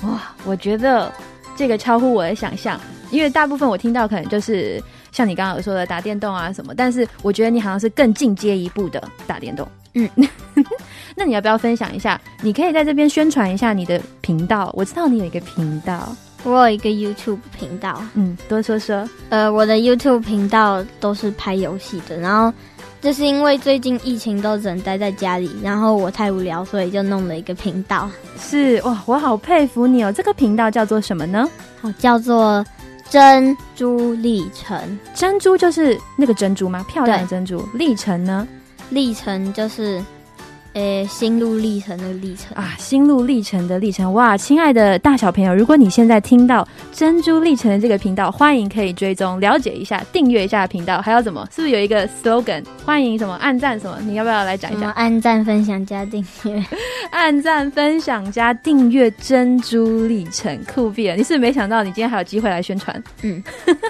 [0.03, 1.13] 哇，我觉得
[1.57, 2.81] 这个超乎我的想象，
[3.11, 9.67] 因为大部分我听到可能就是像你刚刚有说的打电动啊什么，但是我觉得你好像是更进阶一步的打电动。
[9.95, 10.09] 嗯，
[11.17, 12.21] 那你要不要分享一下？
[12.43, 14.71] 你可以在这边宣传一下你的频道。
[14.77, 16.15] 我知道你有一个频道，
[16.45, 19.09] 我有一个 YouTube 频道，嗯，多说说。
[19.31, 22.53] 呃，我的 YouTube 频道都是拍游戏的，然后
[23.01, 30.13] 就是因为最近疫情都只能待在家里，然后我太无聊，所以就弄了一个频道，是哇，我好佩服你哦！
[30.13, 31.49] 这个频道叫做什么呢？
[31.81, 32.65] 好叫做
[33.09, 34.99] 珍珠历程。
[35.15, 36.85] 珍珠就是那个珍珠吗？
[36.89, 37.65] 漂亮的珍珠。
[37.73, 38.47] 历程呢？
[38.91, 40.03] 历程就是，
[40.79, 44.37] 诶，心路历程的历程啊，心路历程的历程哇！
[44.37, 51.45] 亲爱的大小朋友，如果你现在听到珍珠历程的这个频道，欢迎可以追踪了解一下，订阅一下频道，还有怎么？
[51.53, 52.63] 是不是有一个 slogan？
[52.85, 53.99] 欢迎什么按赞什么？
[54.07, 54.91] 你要不要来讲一下？
[54.91, 56.65] 按赞、分享加订阅，
[57.11, 61.17] 按赞、分享加订阅珍珠历程，酷毙了！
[61.17, 63.03] 你是没想到你今天还有机会来宣传？
[63.23, 63.43] 嗯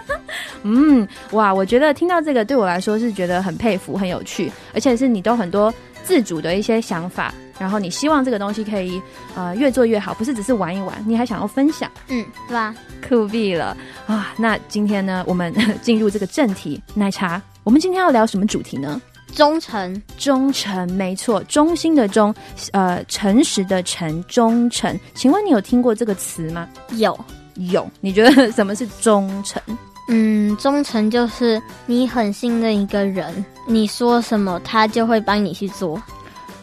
[0.63, 1.53] 嗯，哇！
[1.53, 5.73] 我觉得听到这个对我来说是觉得很佩服、很有趣，而且是你都很多。
[6.09, 8.99] 自主的一些想法，然后你希望这个东西可以
[9.37, 12.75] 呃越做越好，不是只是玩一玩，你还想要分享，嗯，对吧？
[13.07, 14.33] 酷毙了啊！
[14.39, 18.99] 那今天呢，我们进入这个正题，奶茶，我们今天要聊什么主题呢？
[19.35, 22.35] 忠诚，忠诚，没错，忠心的忠，
[22.73, 24.99] 呃，诚实的诚，忠诚。
[25.15, 26.67] 请问你有听过这个词吗？
[26.93, 27.17] 有，
[27.57, 27.87] 有。
[28.01, 29.63] 你觉得什么是忠诚？
[30.09, 36.03] 嗯，忠诚就是你很信任一个人，你说什么他就会帮你去做。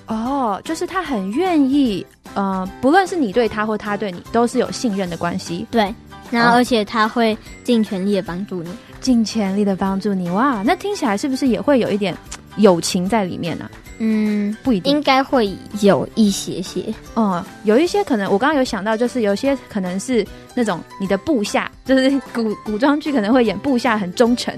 [0.08, 5.66] 哦，就是他很愿意，呃，不论是你对他或他对你，都是有信任的关系。
[5.72, 5.94] 对，
[6.32, 8.70] 然后而且他会尽全力的帮助你，
[9.00, 10.30] 尽全力的帮助你。
[10.30, 12.16] 哇，那听起来是不是也会有一点
[12.58, 13.70] 友情在里面呢？
[14.00, 16.94] 嗯，不一定，应该会有一些些。
[17.14, 24.54] 哦，有一些可能，我刚刚有想到，就是有些可能是那种你的部下，就是古古装剧可能会演部下很忠诚，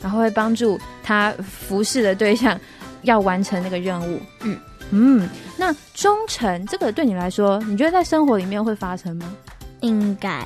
[0.00, 2.58] 然后会帮助他服侍的对象
[3.02, 4.20] 要完成那个任务。
[4.42, 4.58] 嗯
[4.90, 9.32] 嗯，那忠诚这个对你来说，你觉得在生活里面会发生吗？
[9.82, 10.44] 应该，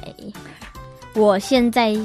[1.15, 1.97] 我现在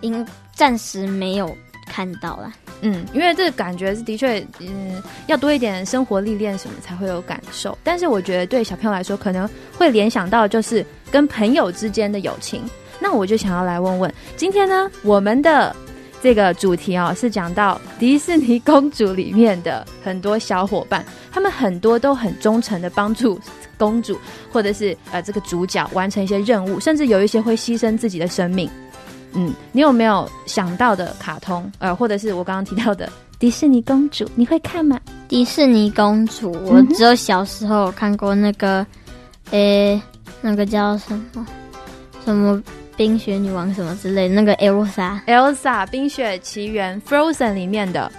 [0.00, 1.56] 应暂时没有
[1.86, 2.52] 看到了。
[2.82, 7.76] 嗯，因为这个感觉是的确，嗯，要多一点生活历练什么才会有感受。
[7.82, 9.48] 但是我觉得对小朋友来说，可能
[9.78, 12.62] 会联想到就是跟朋友之间的友情。
[13.00, 15.74] 那我就想要来问问，今天呢，我们的
[16.22, 23.40] 这个主题啊，是讲到迪士尼公主里面的很多小伙伴，他们很多都很忠诚的帮助
[23.78, 24.18] 公主，
[24.52, 28.68] 或者是呃这个主角完成一些任务，甚至有一些会牺牲自己的生命。
[29.32, 31.70] 嗯，你有没有想到的卡通？
[31.78, 34.98] 呃，或者是我刚刚提到的 迪士尼公主，你会看吗？
[35.28, 38.86] 迪士尼公主，我只有小时候看过那个，
[39.50, 40.00] 诶，
[40.40, 41.46] 那个叫什么
[42.24, 42.62] 什么
[42.96, 48.10] 冰雪女王什么之类，那个 Elsa，Elsa，冰雪奇缘 Frozen 里面的。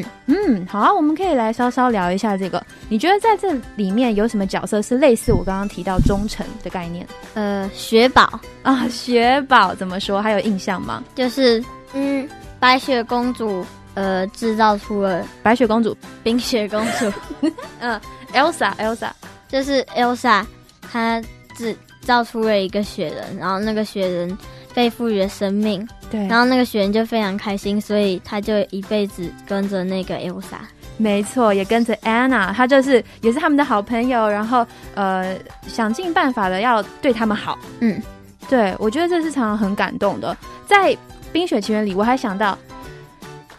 [0.00, 2.64] 嗯嗯，好啊，我们可以来稍稍聊一下这个。
[2.88, 7.06] 你觉得在这里面有什么角色是类似我刚刚提到忠诚的概念？
[7.34, 10.22] 呃，雪宝啊，雪宝怎么说？
[10.22, 11.02] 还有印象吗？
[11.14, 11.62] 就是
[11.92, 12.28] 嗯，
[12.58, 13.64] 白雪公主
[13.94, 17.12] 呃制造出了白雪公主、冰雪公主，
[17.80, 18.00] 嗯
[18.32, 19.10] ，Elsa，Elsa
[19.48, 20.44] 就是 Elsa，
[20.90, 21.20] 她
[21.56, 24.38] 制造出了一个雪人，然后那个雪人。
[24.74, 30.58] 被赋予了生命，对，然后那个雪人就非常开心，所以他就一辈子跟着那个 Elsa，
[30.96, 38.00] 没错，也跟着 Anna，他就是也是他们的好朋友，然后呃想尽办法的要对他们好，嗯，
[38.48, 40.36] 对我觉得这是常常很感动的。
[40.66, 40.96] 在
[41.32, 42.58] 冰雪奇缘里，我还想到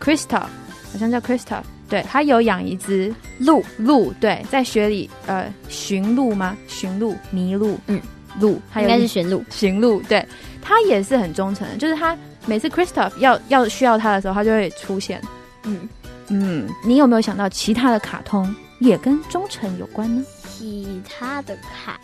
[0.02, 1.60] Krista，好像叫 Krista，
[1.90, 6.58] 对他有养一只鹿，鹿对，在雪里呃寻鹿吗？
[6.68, 8.02] 寻鹿迷路，嗯，
[8.40, 10.26] 鹿，应该是驯鹿，驯鹿，对。
[10.66, 15.22] 他也是很忠诚的，就是他每次 Christoph 要要需要他的时候，他就会出现。
[15.66, 15.90] 嗯
[16.30, 20.24] 嗯，你有没有想到其他的卡通也跟忠诚有关呢？
[20.48, 22.00] 其他的卡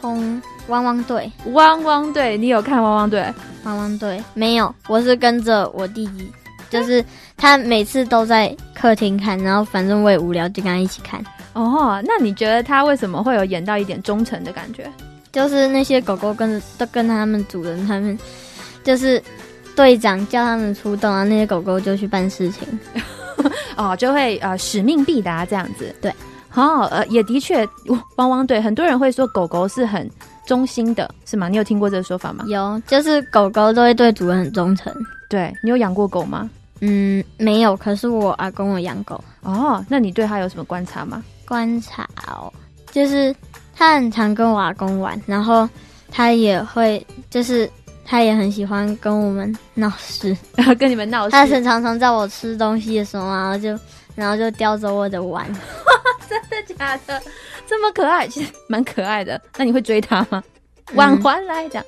[0.00, 3.34] 通，汪汪队，汪汪队，你有看汪汪队？
[3.64, 6.30] 汪汪队没有，我是跟着我弟弟，
[6.70, 7.04] 就是
[7.36, 11.20] 他每次都在客厅看，然后反正我也无聊，就跟他一起看。
[11.54, 14.88] 哦，那你觉得他为什么会有演到一点忠诚的感觉？
[15.38, 18.18] 就是那些狗狗跟着都跟他们主人，他们
[18.82, 19.22] 就是
[19.76, 22.66] 队长叫他们出动啊，那些狗狗就去办事情，
[23.78, 25.94] 哦，就会呃使命必达这样子。
[26.00, 26.12] 对，
[26.48, 27.64] 好，呃，也的确，
[28.16, 30.10] 汪汪队很多人会说狗狗是很
[30.44, 31.48] 忠心的，是吗？
[31.48, 32.44] 你有听过这个说法吗？
[32.48, 34.92] 有，就是狗狗都会对主人很忠诚。
[35.30, 36.50] 对你有养过狗吗？
[36.80, 39.22] 嗯，没有，可是我阿公有养狗。
[39.44, 41.22] 哦，那你对他有什么观察吗？
[41.46, 42.52] 观察哦，
[42.90, 43.32] 就是。
[43.78, 45.68] 他很常跟我阿公玩，然后
[46.10, 47.70] 他也会，就是
[48.04, 51.30] 他也很喜欢跟我们闹事，然后跟你们闹事。
[51.30, 53.78] 他很常常在我吃东西的时候，然后就
[54.16, 55.46] 然后就叼走我的碗。
[56.28, 57.22] 真的假的？
[57.68, 59.40] 这么可爱，其实蛮可爱的。
[59.56, 60.42] 那你会追他吗？
[60.94, 61.84] 碗还来讲，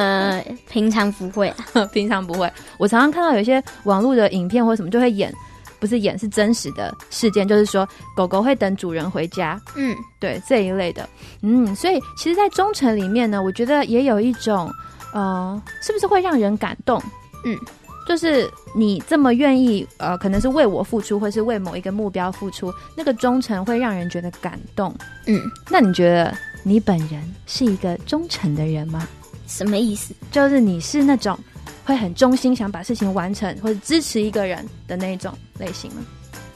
[0.68, 1.54] 平常不会，
[1.92, 2.52] 平常不会。
[2.78, 5.32] 我常常看到有些网络的影片或什么，就会演。
[5.80, 11.08] 不是演是真实的事件，就是说狗狗会等主人回家，嗯，对这一类的，
[11.42, 14.72] 嗯，所以其实，在忠诚里面呢，我觉得也有一种，
[15.12, 17.02] 呃，是不是会让人感动？
[17.44, 17.58] 嗯，
[18.06, 24.94] 就是你这么愿意，呃，可能是为我付出，或是为某一个目标付出，那个忠诚会让人觉得感动。
[25.26, 29.06] 嗯，那你觉得你本人是一个忠诚的人吗？
[29.46, 30.14] 什么意思？
[30.30, 31.38] 就是你是那种
[31.84, 36.02] 会很忠心，想把事情完成，或者支持一个人的那种类型吗？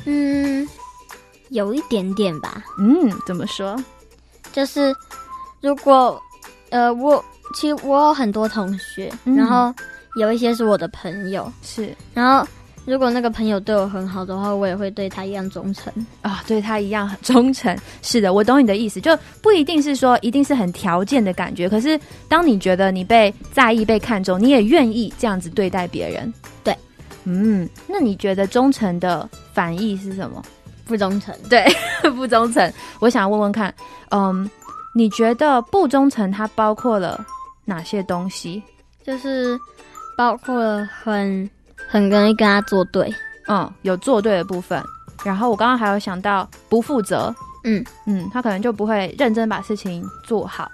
[0.04, 0.66] 嗯，
[1.50, 2.62] 有一点点吧。
[2.78, 3.76] 嗯，怎么说？
[4.52, 4.94] 就是
[5.60, 6.20] 如果
[6.70, 7.22] 呃，我
[7.54, 9.74] 其实我有很多同学，嗯然后
[10.18, 12.46] 有一些是我的朋友，是然后
[12.88, 15.92] 如果那个朋友对我很好的话，我也会对他一样忠诚。
[16.22, 17.76] 啊、对他一样很忠诚。
[18.00, 26.32] 是的，我懂你的意思，就不一定是说一定是很条件的感觉，可是当你觉得你被在意、被看重，你也愿意这样子对待别人。
[26.64, 26.74] 对，
[27.24, 30.42] 嗯，那你觉得忠诚的反义是什么？
[30.86, 31.66] 不忠诚，对，
[32.16, 32.72] 不忠诚。
[33.00, 33.72] 我想问问看，
[34.12, 34.50] 嗯，
[34.94, 37.22] 你觉得不忠诚它包括了
[37.66, 38.62] 哪些东西？
[39.04, 39.58] 就是
[40.16, 41.48] 包括了很
[41.88, 43.12] 很容易跟他作对。
[43.50, 44.84] 嗯，有作对的部分，
[45.24, 47.34] 然后我刚刚还有想到不负责，
[47.64, 50.70] 嗯嗯，他可能就不会认真把事情做好。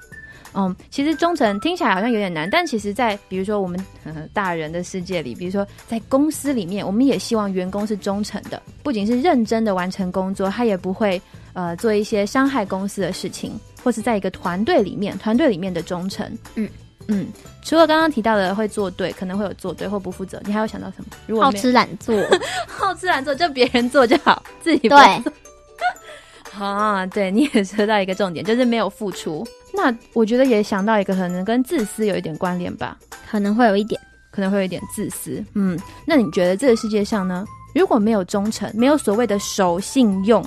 [0.57, 11.21] 嗯，其实忠诚听起来好像有点难，但其实在，比如说我们、呃、 大人的世界里，比如说在公司里面，我们也希望员工是忠诚的，不仅是认真的完成工作，他也不会
[11.53, 13.53] 呃做一些伤害公司的事情，
[13.85, 16.29] 或是在一个团队里面，团队里面的忠诚。
[16.57, 16.69] 嗯
[17.09, 17.29] 嗯，
[17.63, 21.07] 除了刚刚提到的会做对，可能会有做对或不负责，你还有想到什么？
[21.27, 22.15] 如果好吃懒做，
[22.67, 24.99] 好吃懒做，就别人做就好，自己做。
[26.59, 29.47] 啊，对，你也说到一个重点，就是没有付出。
[29.73, 32.97] 那我觉得也想到一个，可能跟自私有一点关联吧，
[33.31, 34.01] 可能会有一点。
[34.31, 35.41] 可能会有一点自私。
[35.55, 40.45] 嗯，那你觉得这个世界上呢，如果没有忠诚，没有所谓的守信用，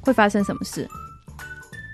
[0.00, 0.88] 会发生什么事？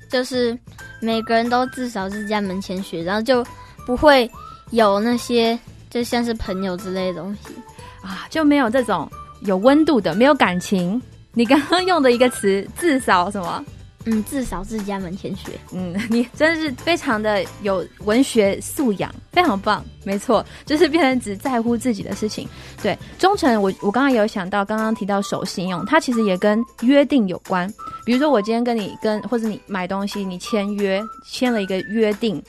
[0.08, 0.56] 就是
[1.00, 3.44] 每个人都至少是家门前雪，然后就
[3.86, 4.30] 不会
[4.70, 5.58] 有那些
[5.90, 7.54] 就像是朋友之类的东西。
[8.02, 9.10] 啊，就没有这种
[9.40, 11.00] 有温度的，没有感情。
[11.32, 13.64] 你刚刚用的一个词， 至少什么？
[14.06, 15.52] 嗯，至少自家门前雪。
[15.72, 19.82] 嗯， 你真是非常的有文学素养，非常棒。
[20.04, 22.46] 没错，就是变成只在乎自己的事情。
[22.82, 27.66] 对，忠诚，我我刚刚有想到，刚刚提到守信用，它其实也跟约定有关。
[28.04, 32.42] 比如说，我今天跟你跟或者你买东西，你签约签了一个约定，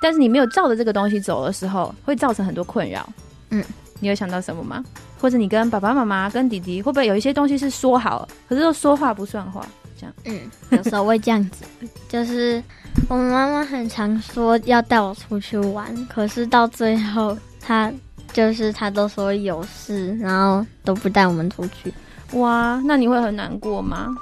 [0.00, 3.08] 但是你没有照着这个东西走的时候，会造成很多困扰。
[3.50, 3.64] 嗯，
[4.00, 4.84] 你有想到什么吗？
[5.20, 9.66] 或者你跟爸爸妈妈、跟弟弟，会不会有一些东西是说好了，可是又说话不算话？
[9.98, 10.40] 这样，嗯，
[10.70, 11.64] 有时候会这样子，
[12.08, 12.62] 就是
[13.08, 17.92] 我妈妈很常说要带我出去玩，可是到最后她
[18.32, 21.92] 就是她都说有事，然后都不带我们出去。
[22.34, 24.14] 哇，那你会很难过吗？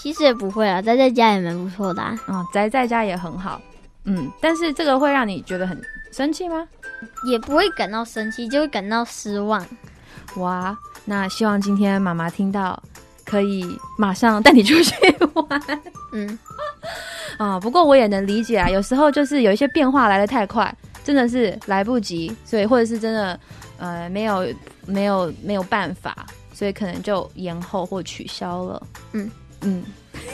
[0.00, 2.16] 其实也不会啊，宅在家也蛮不错的、啊。
[2.26, 3.60] 啊、宅在家也很好，
[4.04, 5.80] 嗯，但是这个会让你觉得很
[6.12, 6.66] 生气吗？
[7.26, 9.64] 也不会感到生气，就会感到失望。
[10.36, 12.80] 哇，那希望今天妈妈听到，
[13.24, 13.64] 可以
[13.98, 14.94] 马上带你出去
[15.34, 15.62] 玩
[16.12, 16.38] 嗯，
[17.38, 20.74] 啊、不过我也能理解啊，有时候就是有一些变化来的太快，
[21.04, 23.38] 真的是来不及，所以或者是真的
[23.78, 24.46] 呃没有
[24.86, 28.82] 没有没有办法，所以可能就延后或取消了。
[29.12, 29.30] 嗯
[29.62, 29.84] 嗯，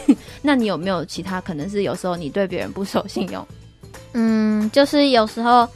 [0.43, 3.47] 那你有没有其他可能是有时候你对别人不守信用？
[4.13, 5.69] 嗯，就是有时候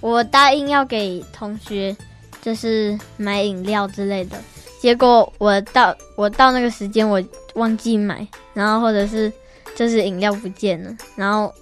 [0.00, 1.96] 我答应要给同学，
[2.42, 4.36] 就是买饮料之类的，
[4.80, 7.22] 结果我到我到那个时间我
[7.54, 9.32] 忘记买，然后或者是
[9.74, 11.52] 就是饮料不见了，然后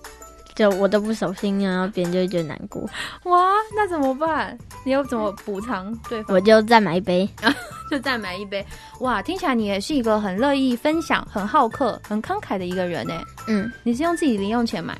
[0.54, 2.82] 就我都不守信用，然后别人就会觉得难过，
[3.24, 4.56] 哇，那怎么办？
[4.84, 6.36] 你要怎么补偿对方？
[6.36, 7.28] 我就再买一杯。
[7.90, 8.64] 就再买一杯。
[9.00, 13.20] 哇，听起来你也是一个很乐意分享、很好客、很慷慨的一个人呢。
[13.46, 14.96] 嗯你是用自己零用钱买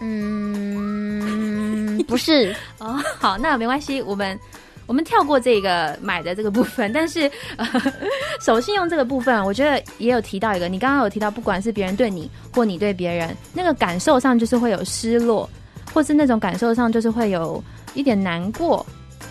[0.00, 3.00] 嗯，不是， 哦？
[3.20, 4.38] 好，那没关系，我们
[4.86, 7.66] 我们跳过这个买的这个部分，但是呃，
[8.40, 15.48] 守信用这个部分，我觉得也有提到一个，你刚刚有提到，不管是别人对你或你对别人，那个感受上就是会有失落，
[15.92, 17.62] 或是那种感受上就是会有
[17.94, 18.84] 一点难过。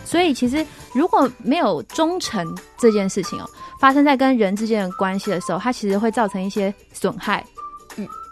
[0.06, 2.46] 所以其实如果没有忠诚
[2.78, 3.50] 这件事情哦，
[3.80, 7.44] 发生在跟人之间的关系的时候，它其实会造成一些损害。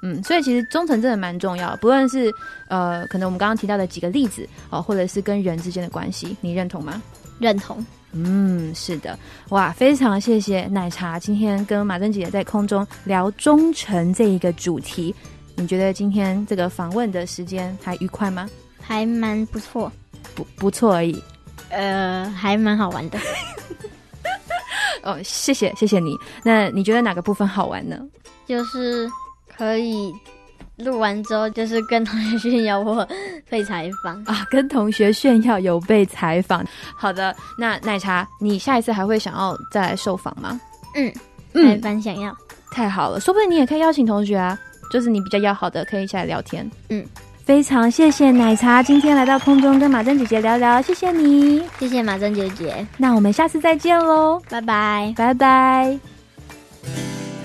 [0.02, 2.32] 嗯嗯，所以其实忠诚真的蛮重要，不论是
[2.68, 7.02] 呃，可能我们刚刚提到的几个例子哦，或者是跟人之间的关系，你认同吗？
[7.40, 7.86] 认同。
[8.14, 9.18] 嗯，是的，
[9.50, 15.16] 哇，非常谢谢奶茶今天跟马珍姐在空中聊忠诚这一个主题。
[15.56, 18.50] 你觉得今天这个访问的时间还愉快吗？
[18.82, 19.90] 还蛮不错，
[20.36, 21.24] 不不错而已。
[21.70, 23.20] 呃，还蛮好玩的。
[25.04, 26.18] 哦，谢谢谢谢你。
[26.44, 27.98] 那你觉得哪个部分好玩呢？
[28.46, 29.10] 就是
[29.62, 30.12] 可以
[30.78, 33.08] 录完之后，就是跟同学炫耀我
[33.48, 34.16] 被采访。
[34.26, 36.66] 啊，跟同学炫耀有被采访。
[36.96, 40.60] 好的，那奶茶，你下一次还会想要再来受访吗？
[40.96, 41.14] 嗯，
[41.54, 42.36] 嗯还蛮想要。
[42.72, 44.58] 太好了，说不定你也可以邀请同学啊，
[44.92, 46.68] 就是你比较要好的，可以一起来聊天。
[46.90, 47.06] 嗯，
[47.46, 51.62] 非常谢谢奶茶今天来到空中跟马珍姐姐聊聊，谢谢你。
[51.78, 55.14] 谢谢马珍姐姐，那我们下次再见喽，拜拜。
[55.16, 56.00] 拜拜。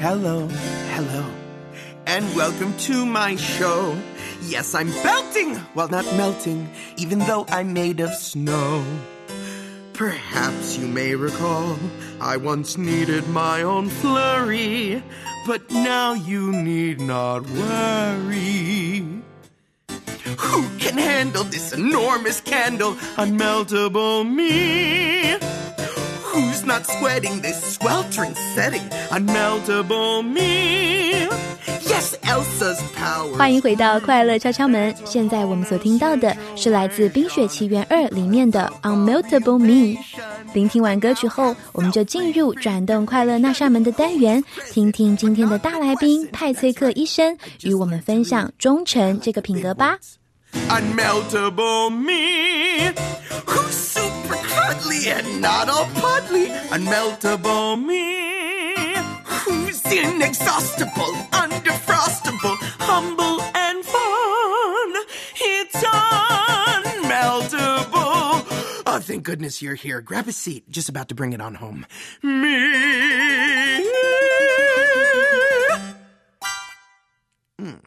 [0.00, 0.48] Hello,
[0.94, 1.24] hello,
[2.06, 3.98] and welcome to my show.
[4.42, 8.84] Yes, I'm belting while not melting, even though I'm made of snow.
[9.92, 11.76] Perhaps you may recall
[12.20, 15.02] I once needed my own flurry,
[15.46, 19.22] but now you need not worry.
[20.38, 25.36] Who can handle this enormous candle, unmeltable me?
[26.22, 31.26] Who's not sweating this sweltering setting, unmeltable me?
[31.96, 33.34] Yes, Elsa's power.
[33.38, 34.94] 欢迎回到快乐敲敲门。
[35.06, 39.98] 现在我们所听到的是来自《冰雪奇缘二》里面的《Unmeltable Me》。
[40.52, 49.96] 聆听完歌曲后，我们就进入转动快乐那扇门的单元，听听今天的大来宾派崔克医生与我们分享忠诚这个品格吧。
[50.68, 52.92] Unmeltable me.
[53.46, 56.50] Who's super cuddly and not all puddly?
[56.70, 58.35] Unmeltable me.
[59.85, 65.05] Who's inexhaustible, undefrostable, humble and fun?
[65.35, 65.75] It's
[67.05, 67.21] unmeltable.
[68.87, 70.01] Oh, thank goodness you're here.
[70.01, 70.67] Grab a seat.
[70.69, 71.85] Just about to bring it on home.
[72.23, 72.41] Me.
[77.59, 77.77] Hmm.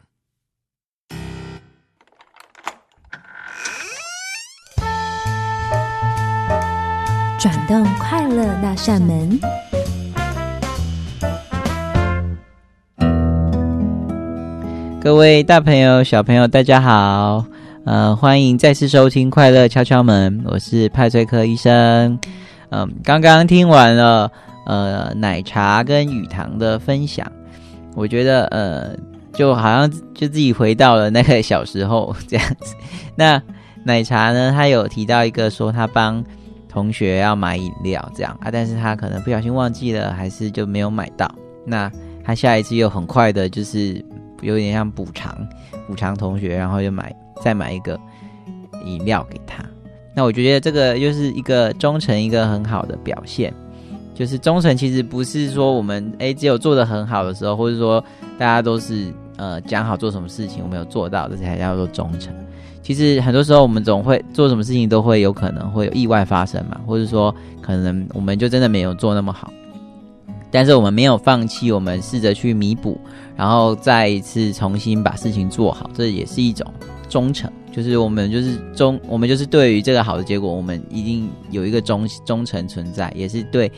[7.37, 9.78] 转动快乐那扇门。
[15.02, 17.42] 各位大朋友、小朋友，大家好，
[17.86, 22.18] 呃，欢迎再次收听《快乐敲敲门》，我是派翠克医生。
[22.68, 24.30] 嗯，刚刚听完了
[24.66, 27.26] 呃奶茶跟雨堂的分享，
[27.96, 28.94] 我觉得呃
[29.32, 32.76] 就好像就自己回到了那个小时候 这样子。
[33.16, 33.40] 那
[33.82, 36.22] 奶茶呢，他有提到一个说他帮
[36.68, 41.26] 同学要买饮料这样啊，但是他可能不小心忘记了，还是就没有买到。
[41.64, 41.90] 那
[42.22, 44.04] 他下一次又很快的，就是
[44.42, 45.36] 有点像补偿
[45.86, 47.98] 补偿同学，然后就买再买一个
[48.84, 49.64] 饮料给他。
[50.14, 53.54] 那我觉得这个又是一个忠诚一个很好的表现，
[54.14, 58.04] 就是忠诚其实不是说我们诶只有做的很好的时候，或者说
[58.36, 62.34] 大家都是呃讲好做什么事情我们有做到，这才叫做忠诚。
[62.82, 67.32] 其实很多时候我们总会做什么事情都会有可能会有意外发生嘛，或者说
[67.62, 69.52] 可能我们就真的没有做那么好，
[70.50, 73.00] 但是我们没有放弃，我们试着去弥补，
[73.36, 76.66] 然后再一次重新把事情做好，这也是一种
[77.08, 77.50] 忠诚。
[77.72, 83.70] 就是我们就是忠，我们就是对于这个好的结果，我们一定有一个忠忠诚存在，也是对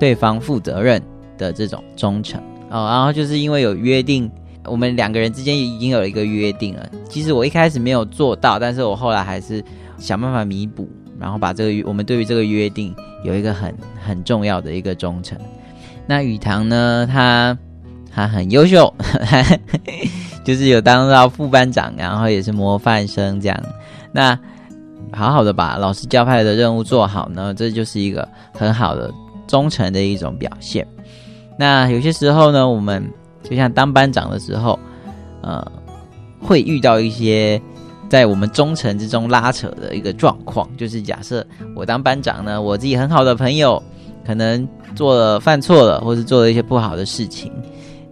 [0.00, 1.02] 对方负责任
[1.36, 2.40] 的这种忠诚
[2.70, 2.88] 哦。
[2.88, 4.30] 然后就是因为有约定，
[4.64, 6.90] 我们两个人之间已经有一个约定了。
[7.10, 9.62] 其实我一开始没有做到，但是我后来还是
[9.98, 10.88] 想办法弥补，
[11.20, 15.38] 然后把这个我们对于这个约定有一个很很重要的一个忠诚。
[16.06, 17.56] 那雨堂呢，他
[18.14, 18.92] 他很优秀。
[20.44, 23.62] 就是有当到副班长，然后也是模范生这样。
[24.12, 24.38] 那
[25.12, 29.12] 好好的把老师交派的任务做好呢，这就是一个很好的
[29.48, 30.86] 忠诚的一种表现。
[31.58, 33.04] 那有些时候呢，我们
[33.42, 34.78] 就像当班长的时候，
[35.42, 35.66] 呃，
[36.40, 37.60] 会遇到一些
[38.08, 40.68] 在我们忠诚之中拉扯的一个状况。
[40.76, 41.44] 就是假设
[41.74, 43.82] 我当班长呢，我自己很好的朋友
[44.26, 47.52] 可能做了犯错了，或是做了一些不好的事情。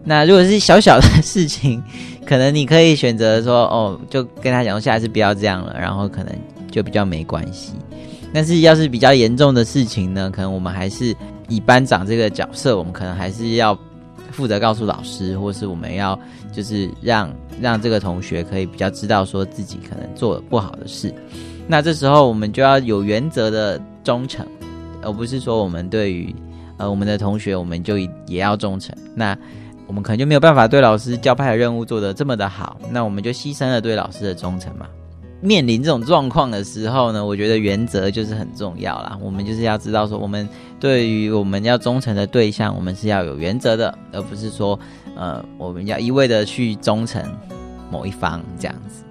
[0.05, 1.83] 那如果是小小的事情，
[2.25, 6.33] 可能你可以选择说，哦，就跟他讲，下次不要这样了，然后可能
[6.71, 7.73] 就比较没关系。
[8.33, 11.15] 但是要是比较严重的事情呢，可能我们还是
[11.49, 13.79] 以班长这个角色，我们可能还是要
[14.31, 16.19] 负责告诉老师，或是我们要
[16.53, 21.15] 就是让让这个同学可以比较知道说自己可能做了不好的事。
[21.67, 24.45] 那这时候我们就要有原则的忠诚，
[25.05, 26.35] 而不是说我们对于
[26.77, 28.97] 呃我们的同学，我们就也要忠诚。
[29.15, 29.37] 那
[29.87, 34.87] 我们可能就没有办法对老师交派的任务做得这么的好，那我们就牺牲了对老师的忠诚嘛。
[35.41, 39.19] 面临这种状况的时候呢，我觉得原则就是很重要啦。
[39.21, 40.49] 我们就是要知道说，我们
[40.81, 44.79] 对于我们要忠诚的对象，我们是要有原则的，而不是说，
[45.15, 47.23] 呃，我们要一味的去忠诚
[47.91, 49.05] 某一方这样子。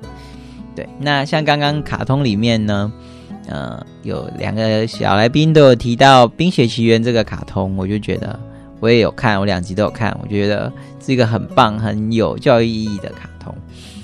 [0.76, 2.92] 对，那像刚刚卡通里面呢，
[3.48, 8.40] 呃，有两个小来宾都有提到《冰雪奇缘》这个卡通，我就觉得。
[8.80, 10.70] 我也有看，我两集都有看，我觉得
[11.00, 13.56] 是一个很棒、很有教育意义的卡通。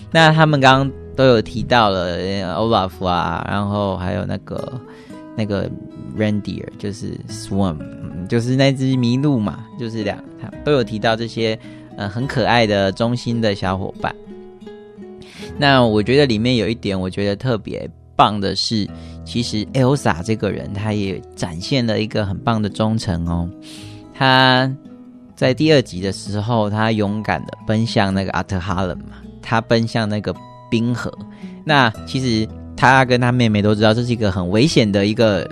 [0.10, 2.18] 那他们刚刚都有提到了
[2.56, 4.80] Olaf 啊，然后还有那个
[5.36, 5.70] 那个
[6.18, 7.76] Reindeer，就是 Swarm，
[8.30, 10.18] 就是那只麋鹿嘛，就是两，
[10.64, 11.60] 都有提到这些，
[11.98, 14.16] 呃，很可爱的忠心的小伙伴。
[15.58, 17.86] 那我觉得里面有一点，我觉得特别
[18.16, 18.88] 棒的是，
[19.30, 23.48] 其实 Elsa 这个人，他也展现了一个很棒的忠诚哦。
[24.12, 24.68] 他
[25.36, 30.36] 在第二集的时候，他勇敢的奔向那个阿特哈伦嘛，他奔向那个
[30.72, 31.16] 冰河。
[31.64, 35.48] 那其实他跟他妹妹都知道，这是一个很危险的一个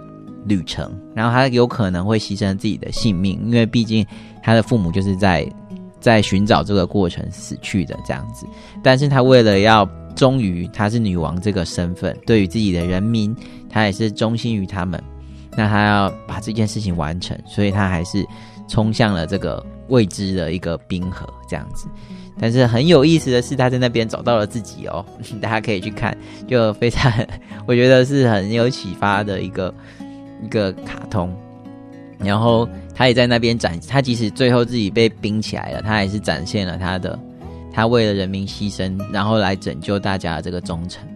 [0.45, 4.03] 旅程，然后他有可能会牺牲自己的性命，因为毕竟
[4.41, 5.47] 他的父母就是在。
[5.99, 8.45] 在寻找这个过程死去的这样子，
[8.83, 9.83] 但是他为了要
[10.17, 13.33] 忠于她是女王这个身份，对于自己的人民，
[13.69, 15.01] 她也是忠心于他们。
[15.55, 18.25] 那她要把这件事情完成，所以她还是
[18.67, 21.87] 冲向了这个未知的一个冰河这样子。
[22.39, 25.03] 但是很有意思的是，他在那边找到了自己哦，
[25.41, 26.15] 大家可以去看，
[26.47, 27.11] 就非常
[27.65, 29.73] 我觉得是很有启发的一个
[30.43, 31.35] 一个卡通。
[32.19, 37.17] 然后他也在那边展，他即使最后自己被冰起来了，他还是展现了他的，
[37.77, 41.07] 他为了人民牺牲，然后来拯救大家的这个忠诚。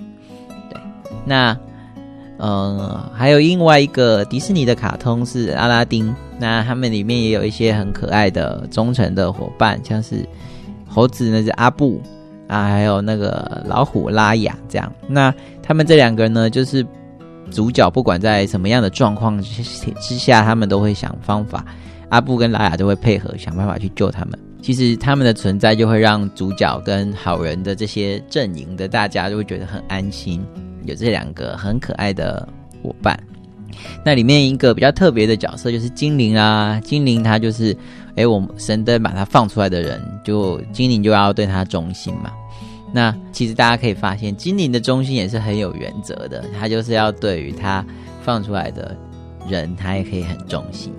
[0.69, 0.79] 对，
[1.25, 1.57] 那
[2.37, 10.23] 呃，还有另外一个迪士尼的卡通是阿拉丁，那他们里面也有一些很可爱的忠诚的伙伴，像是
[10.87, 11.99] 猴子那只阿布
[12.47, 14.93] 啊，还有那个老虎拉雅这样。
[15.07, 15.33] 那
[15.63, 16.85] 他们这两个人呢，就是。
[17.49, 19.61] 主角不管在什么样的状况之
[20.17, 21.65] 下，他们都会想方法。
[22.07, 24.39] 阿布跟拉雅都会配合想办法去救他们。
[24.61, 30.43] 其实他们的存在就会让主角跟好人的这些阵营的大家就会觉得很安心，
[30.85, 32.47] 有这两个很可爱的
[32.83, 33.19] 伙伴。
[34.05, 37.75] 那里面一个比较特别的角色就是精灵啊，精灵他就是，
[38.15, 42.31] 哎，我们神灯把他放出来的人，就精灵就要对他忠心嘛。
[42.93, 46.43] 那其实大家可以发现，精灵的忠心也是很有原则的。
[46.59, 47.83] 他就是要对于他
[48.21, 48.95] 放出来的
[49.49, 50.93] 人，他也可以很忠心。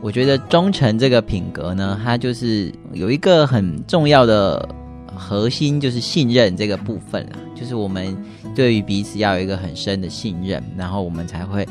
[0.00, 4.68] 我觉得忠诚这个品格呢，它就是有一个很重要的
[5.14, 7.38] 核心，就是信任这个部分啦。
[7.54, 8.16] 就是我们
[8.54, 11.66] 对于彼此要有一个很深的信任，然后我们才会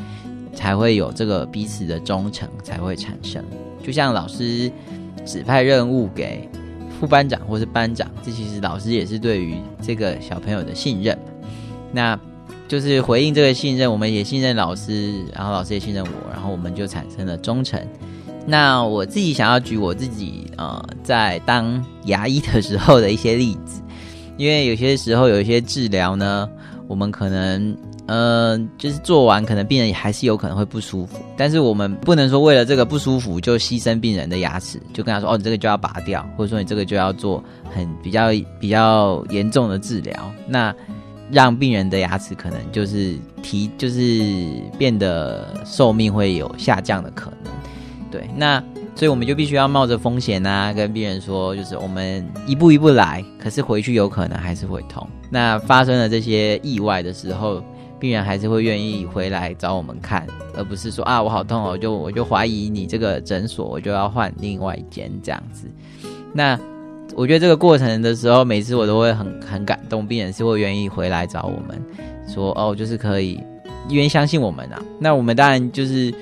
[0.53, 3.43] 才会有这个彼此的忠诚才会产生。
[3.84, 4.71] 就像老师
[5.25, 6.47] 指派任务给。
[6.99, 11.15] 副班长或是班长，这其实老师也是对于这个小朋友的信任。
[11.91, 12.19] 那
[12.67, 17.80] 就是回应这个信任，我们也信任老师，然后老师也信任我，然后我们就产生了忠诚。
[18.47, 23.83] 那我自己想要举我自己呃在当牙医的时候的一些例子，
[24.37, 26.49] 因为有些时候有一些治疗呢，
[26.87, 27.77] 我们可能。
[28.09, 38.29] 嗯，就是做完，可能病人还是有可能会不舒服，但是我们不能说为了这个不舒服就牺牲病人的牙齿，就跟他说哦，你这个就要拔掉，或者说你这个就要做很比较
[38.61, 40.73] 比较严重的治疗，那
[41.29, 44.23] 让病人的牙齿可能就是提就是
[44.77, 47.51] 变得寿命会有下降的可能，
[48.12, 48.64] 对，那
[48.95, 55.08] 所以我们就必须要冒着风险啊，跟病人说，就是我们一步一步来，可是回去有可能还是会痛。
[55.30, 57.64] 那发生了这些意外的时候。
[57.99, 65.66] 病人还是会愿意回来找我们看，而不是说啊我好痛哦，就我就怀疑你这个诊所，我就要换另外一间这样子。
[66.32, 66.60] 那
[67.16, 71.84] 我觉得这个过程的时候，每次我都会很很感动，病人是会愿意回来找我们，
[72.32, 73.39] 说哦就是可以，
[73.89, 74.80] 因为相信我们啊。
[74.99, 76.14] 那我们当然就是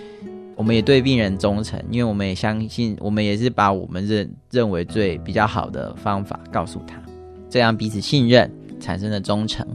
[0.55, 7.01] 我们也对病人忠诚，因为我们也相信，我们也是把我们认认为最比较好的方法告诉他，
[7.49, 8.49] 这样彼此信任
[8.79, 9.65] 产生的忠诚，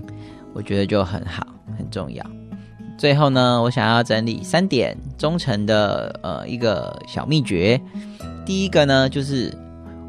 [0.53, 1.47] 我觉得就很好。
[1.79, 2.27] 很重要。
[2.99, 7.81] 最后呢，我想要整理三点忠诚的呃一个小秘诀。
[8.45, 9.51] 第一个呢，就是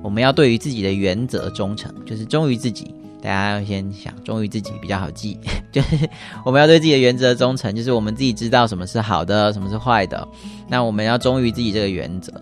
[0.04, 2.94] 我们要对于自己的原则忠诚，就是忠于自己。
[3.22, 5.38] 大家要先想忠于自己比较好记，
[5.72, 6.10] 就是
[6.44, 10.28] 我们要对自己的原则忠诚，就是我们自己知道什么是好的，什么是坏的。
[10.68, 12.34] 那我们要忠于自己这个原则。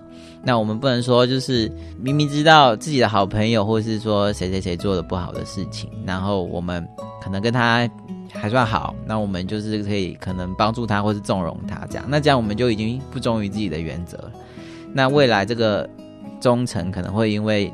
[0.41, 1.69] 那我们不能说就是
[1.99, 6.87] 明明知道自己的好朋友，或是说谁谁谁做的不好的事情，然后我们
[7.21, 7.89] 可能跟他。
[8.31, 12.05] 还算好，那我们就是可以可能帮助他，或是纵容他这样。
[12.07, 14.31] 那这样我们就已经不忠于自己的原则了。
[14.93, 15.89] 那未来这个
[16.39, 17.73] 忠诚可能会因为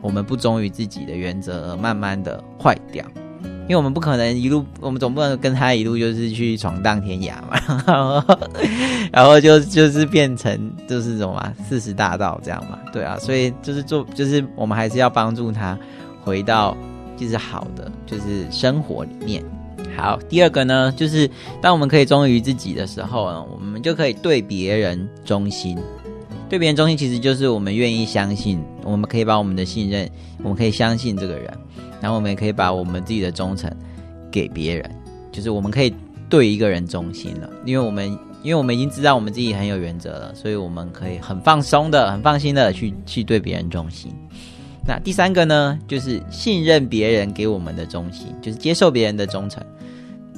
[0.00, 3.04] 我们不忠于自己的原则而慢慢的坏掉，
[3.42, 8.24] 因为我们不可能一路，我们总不能跟他一路就是去闯荡天涯嘛，
[9.12, 15.78] 然后就就是变成就是什么四十大道这样嘛，对啊，所以就是做就是我们还是要帮助他
[16.24, 16.76] 回到
[17.16, 19.42] 就是好的就是生活里面。
[19.96, 21.28] 好，第二个呢，就是
[21.60, 25.76] 当我们可以忠于自己的时候呢，我们就可以对别人忠心。
[26.48, 30.08] 对别人忠心，其实就是我们愿意相信，我们可以把我们的信任，
[30.42, 31.52] 我们可以相信这个人，
[32.00, 33.70] 然后我们也可以把我们自己的忠诚
[34.30, 34.90] 给别人，
[35.30, 35.92] 就是我们可以
[36.28, 38.10] 对一个人忠心了，因为我们
[38.42, 44.10] 因为我们已经知道我们自己很有原则了，所以我们可以很放松的、很放心的去去对别人忠心。
[44.86, 49.62] 那第三个呢，就是信任别人给我们的忠心，就是接受别人的忠诚。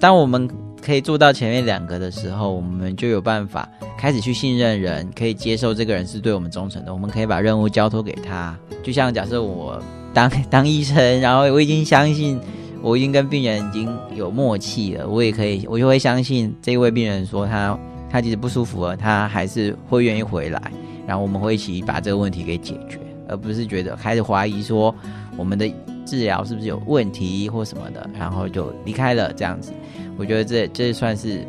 [0.00, 0.48] 当我们
[0.84, 3.68] 可以做到前面两个的时候，我们就有办法
[3.98, 6.92] 开始去信任人，可以接受这个人是对我们忠诚的。
[6.92, 8.56] 我们可以把任务交托给他。
[8.82, 12.40] 就像假设我当 当医生，然后我已经相信，
[12.82, 17.78] 我已经跟病人已经有默契了，我也可以，我就会相信这位病人说他
[18.10, 20.60] 他其实不舒服了，他还是会愿意回来，
[21.06, 22.98] 然后我们会一起把这个问题给解决。
[23.28, 24.92] 而不是觉得开始怀疑说
[25.36, 25.64] 我们的
[26.10, 29.72] 治疗是不是有问题或什么的，然后就离开了这样子。
[30.18, 31.46] 我觉得这这算是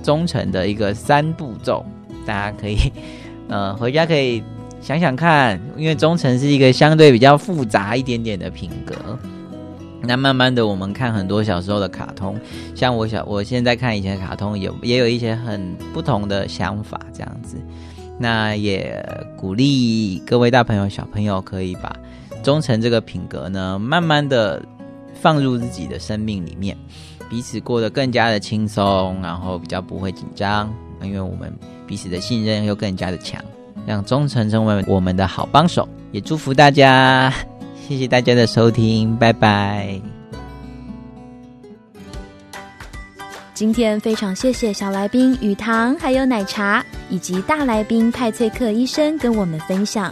[0.00, 1.84] 忠诚的一个三步骤，
[2.24, 2.76] 大家可以
[3.48, 4.40] 呃回家可以
[4.80, 8.94] 想想看，因为忠诚是一个相对比较复杂一点点的品格。
[10.02, 12.38] 那慢慢的，我们看很多小时候的卡通，
[12.76, 17.56] 像我小我现在看以前的卡通，有也有一些很不同的想法这样子。
[18.18, 19.02] 那也
[19.36, 21.94] 鼓励各位大朋友、小朋友可以把
[22.42, 24.62] 忠诚这个品格呢，慢慢的
[25.20, 26.76] 放入自己的生命里面，
[27.28, 30.72] 彼此过得更加的轻松，然后比较不会紧张，
[31.02, 31.52] 因为我们
[31.86, 33.44] 彼此的信任又更加的强，
[33.86, 35.88] 让忠诚成为我们的好帮手。
[36.12, 37.32] 也祝福大家，
[37.86, 40.00] 谢谢大家的收听，拜拜。
[43.52, 50.10] 今天非常谢谢小来宾雨堂，还有奶茶，以及大来宾派翠克医生跟我们分享。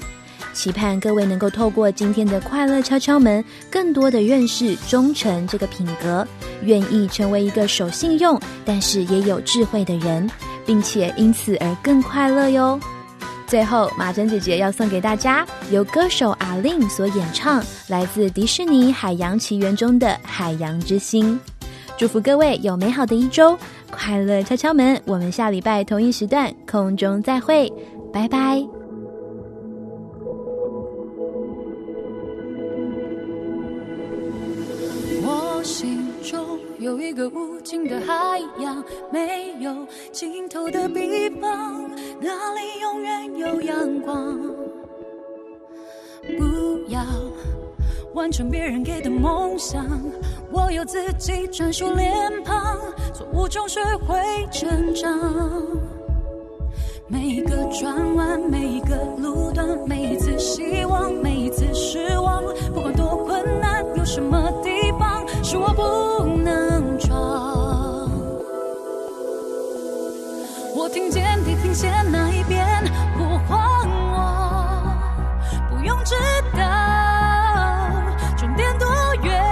[0.53, 6.27] 期盼各位能够透过今天的快乐敲敲门，更多的认识忠诚这个品格，
[6.63, 10.29] 愿意成为一个守信用但是也有智慧的人，
[10.67, 12.79] 并且因此而更快乐哟。
[13.47, 21.41] 最后，马珍姐姐要送给大家由歌手阿令所演唱，来自迪士尼《海洋奇缘》中的《海洋之心》。
[21.97, 23.59] 祝福各位有美好的一周，
[23.91, 25.01] 快乐敲敲门。
[25.07, 27.73] 我们下礼拜同一时段空中再会，
[28.13, 28.78] 拜拜。
[35.69, 41.91] 心中有一个无尽的海洋，没有尽头的地方，
[42.23, 44.41] 那里永远有阳光。
[46.39, 47.05] 不要。
[48.15, 49.87] 完成别人给的梦想，
[50.51, 52.11] 我有自己专属脸
[52.43, 52.79] 庞，
[53.13, 54.17] 错误中学会
[54.51, 55.11] 成长。
[57.07, 62.43] 每一个转弯，每一个路段，每一次希望，每一次失望，
[62.75, 64.71] 不管多困难，有什么地
[65.51, 67.17] 是我不能闯，
[70.77, 72.67] 我听见地平线那一边
[73.17, 73.59] 呼唤
[74.13, 74.93] 我，
[75.71, 76.15] 不用知
[76.53, 76.61] 道
[78.37, 78.87] 终点多
[79.23, 79.43] 远，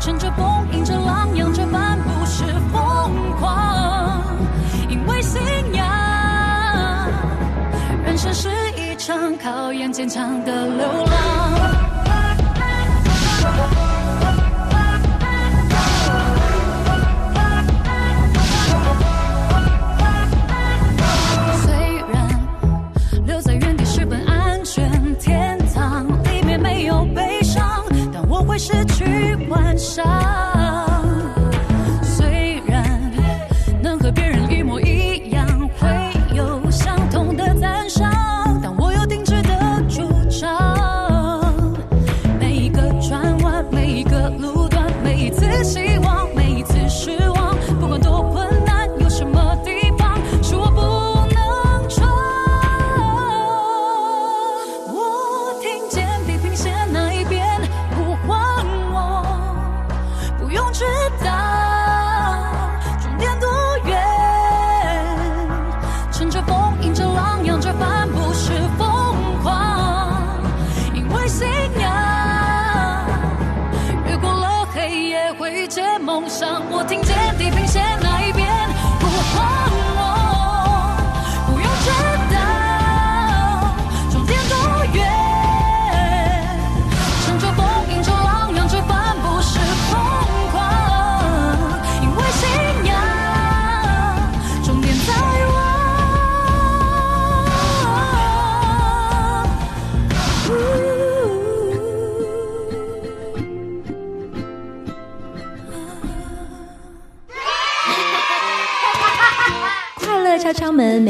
[0.00, 4.24] 乘着风，迎着浪，扬着帆，不是疯狂，
[4.88, 5.40] 因为信
[5.72, 5.86] 仰，
[8.04, 10.73] 人生是一场考验坚强的。
[29.94, 30.53] 伤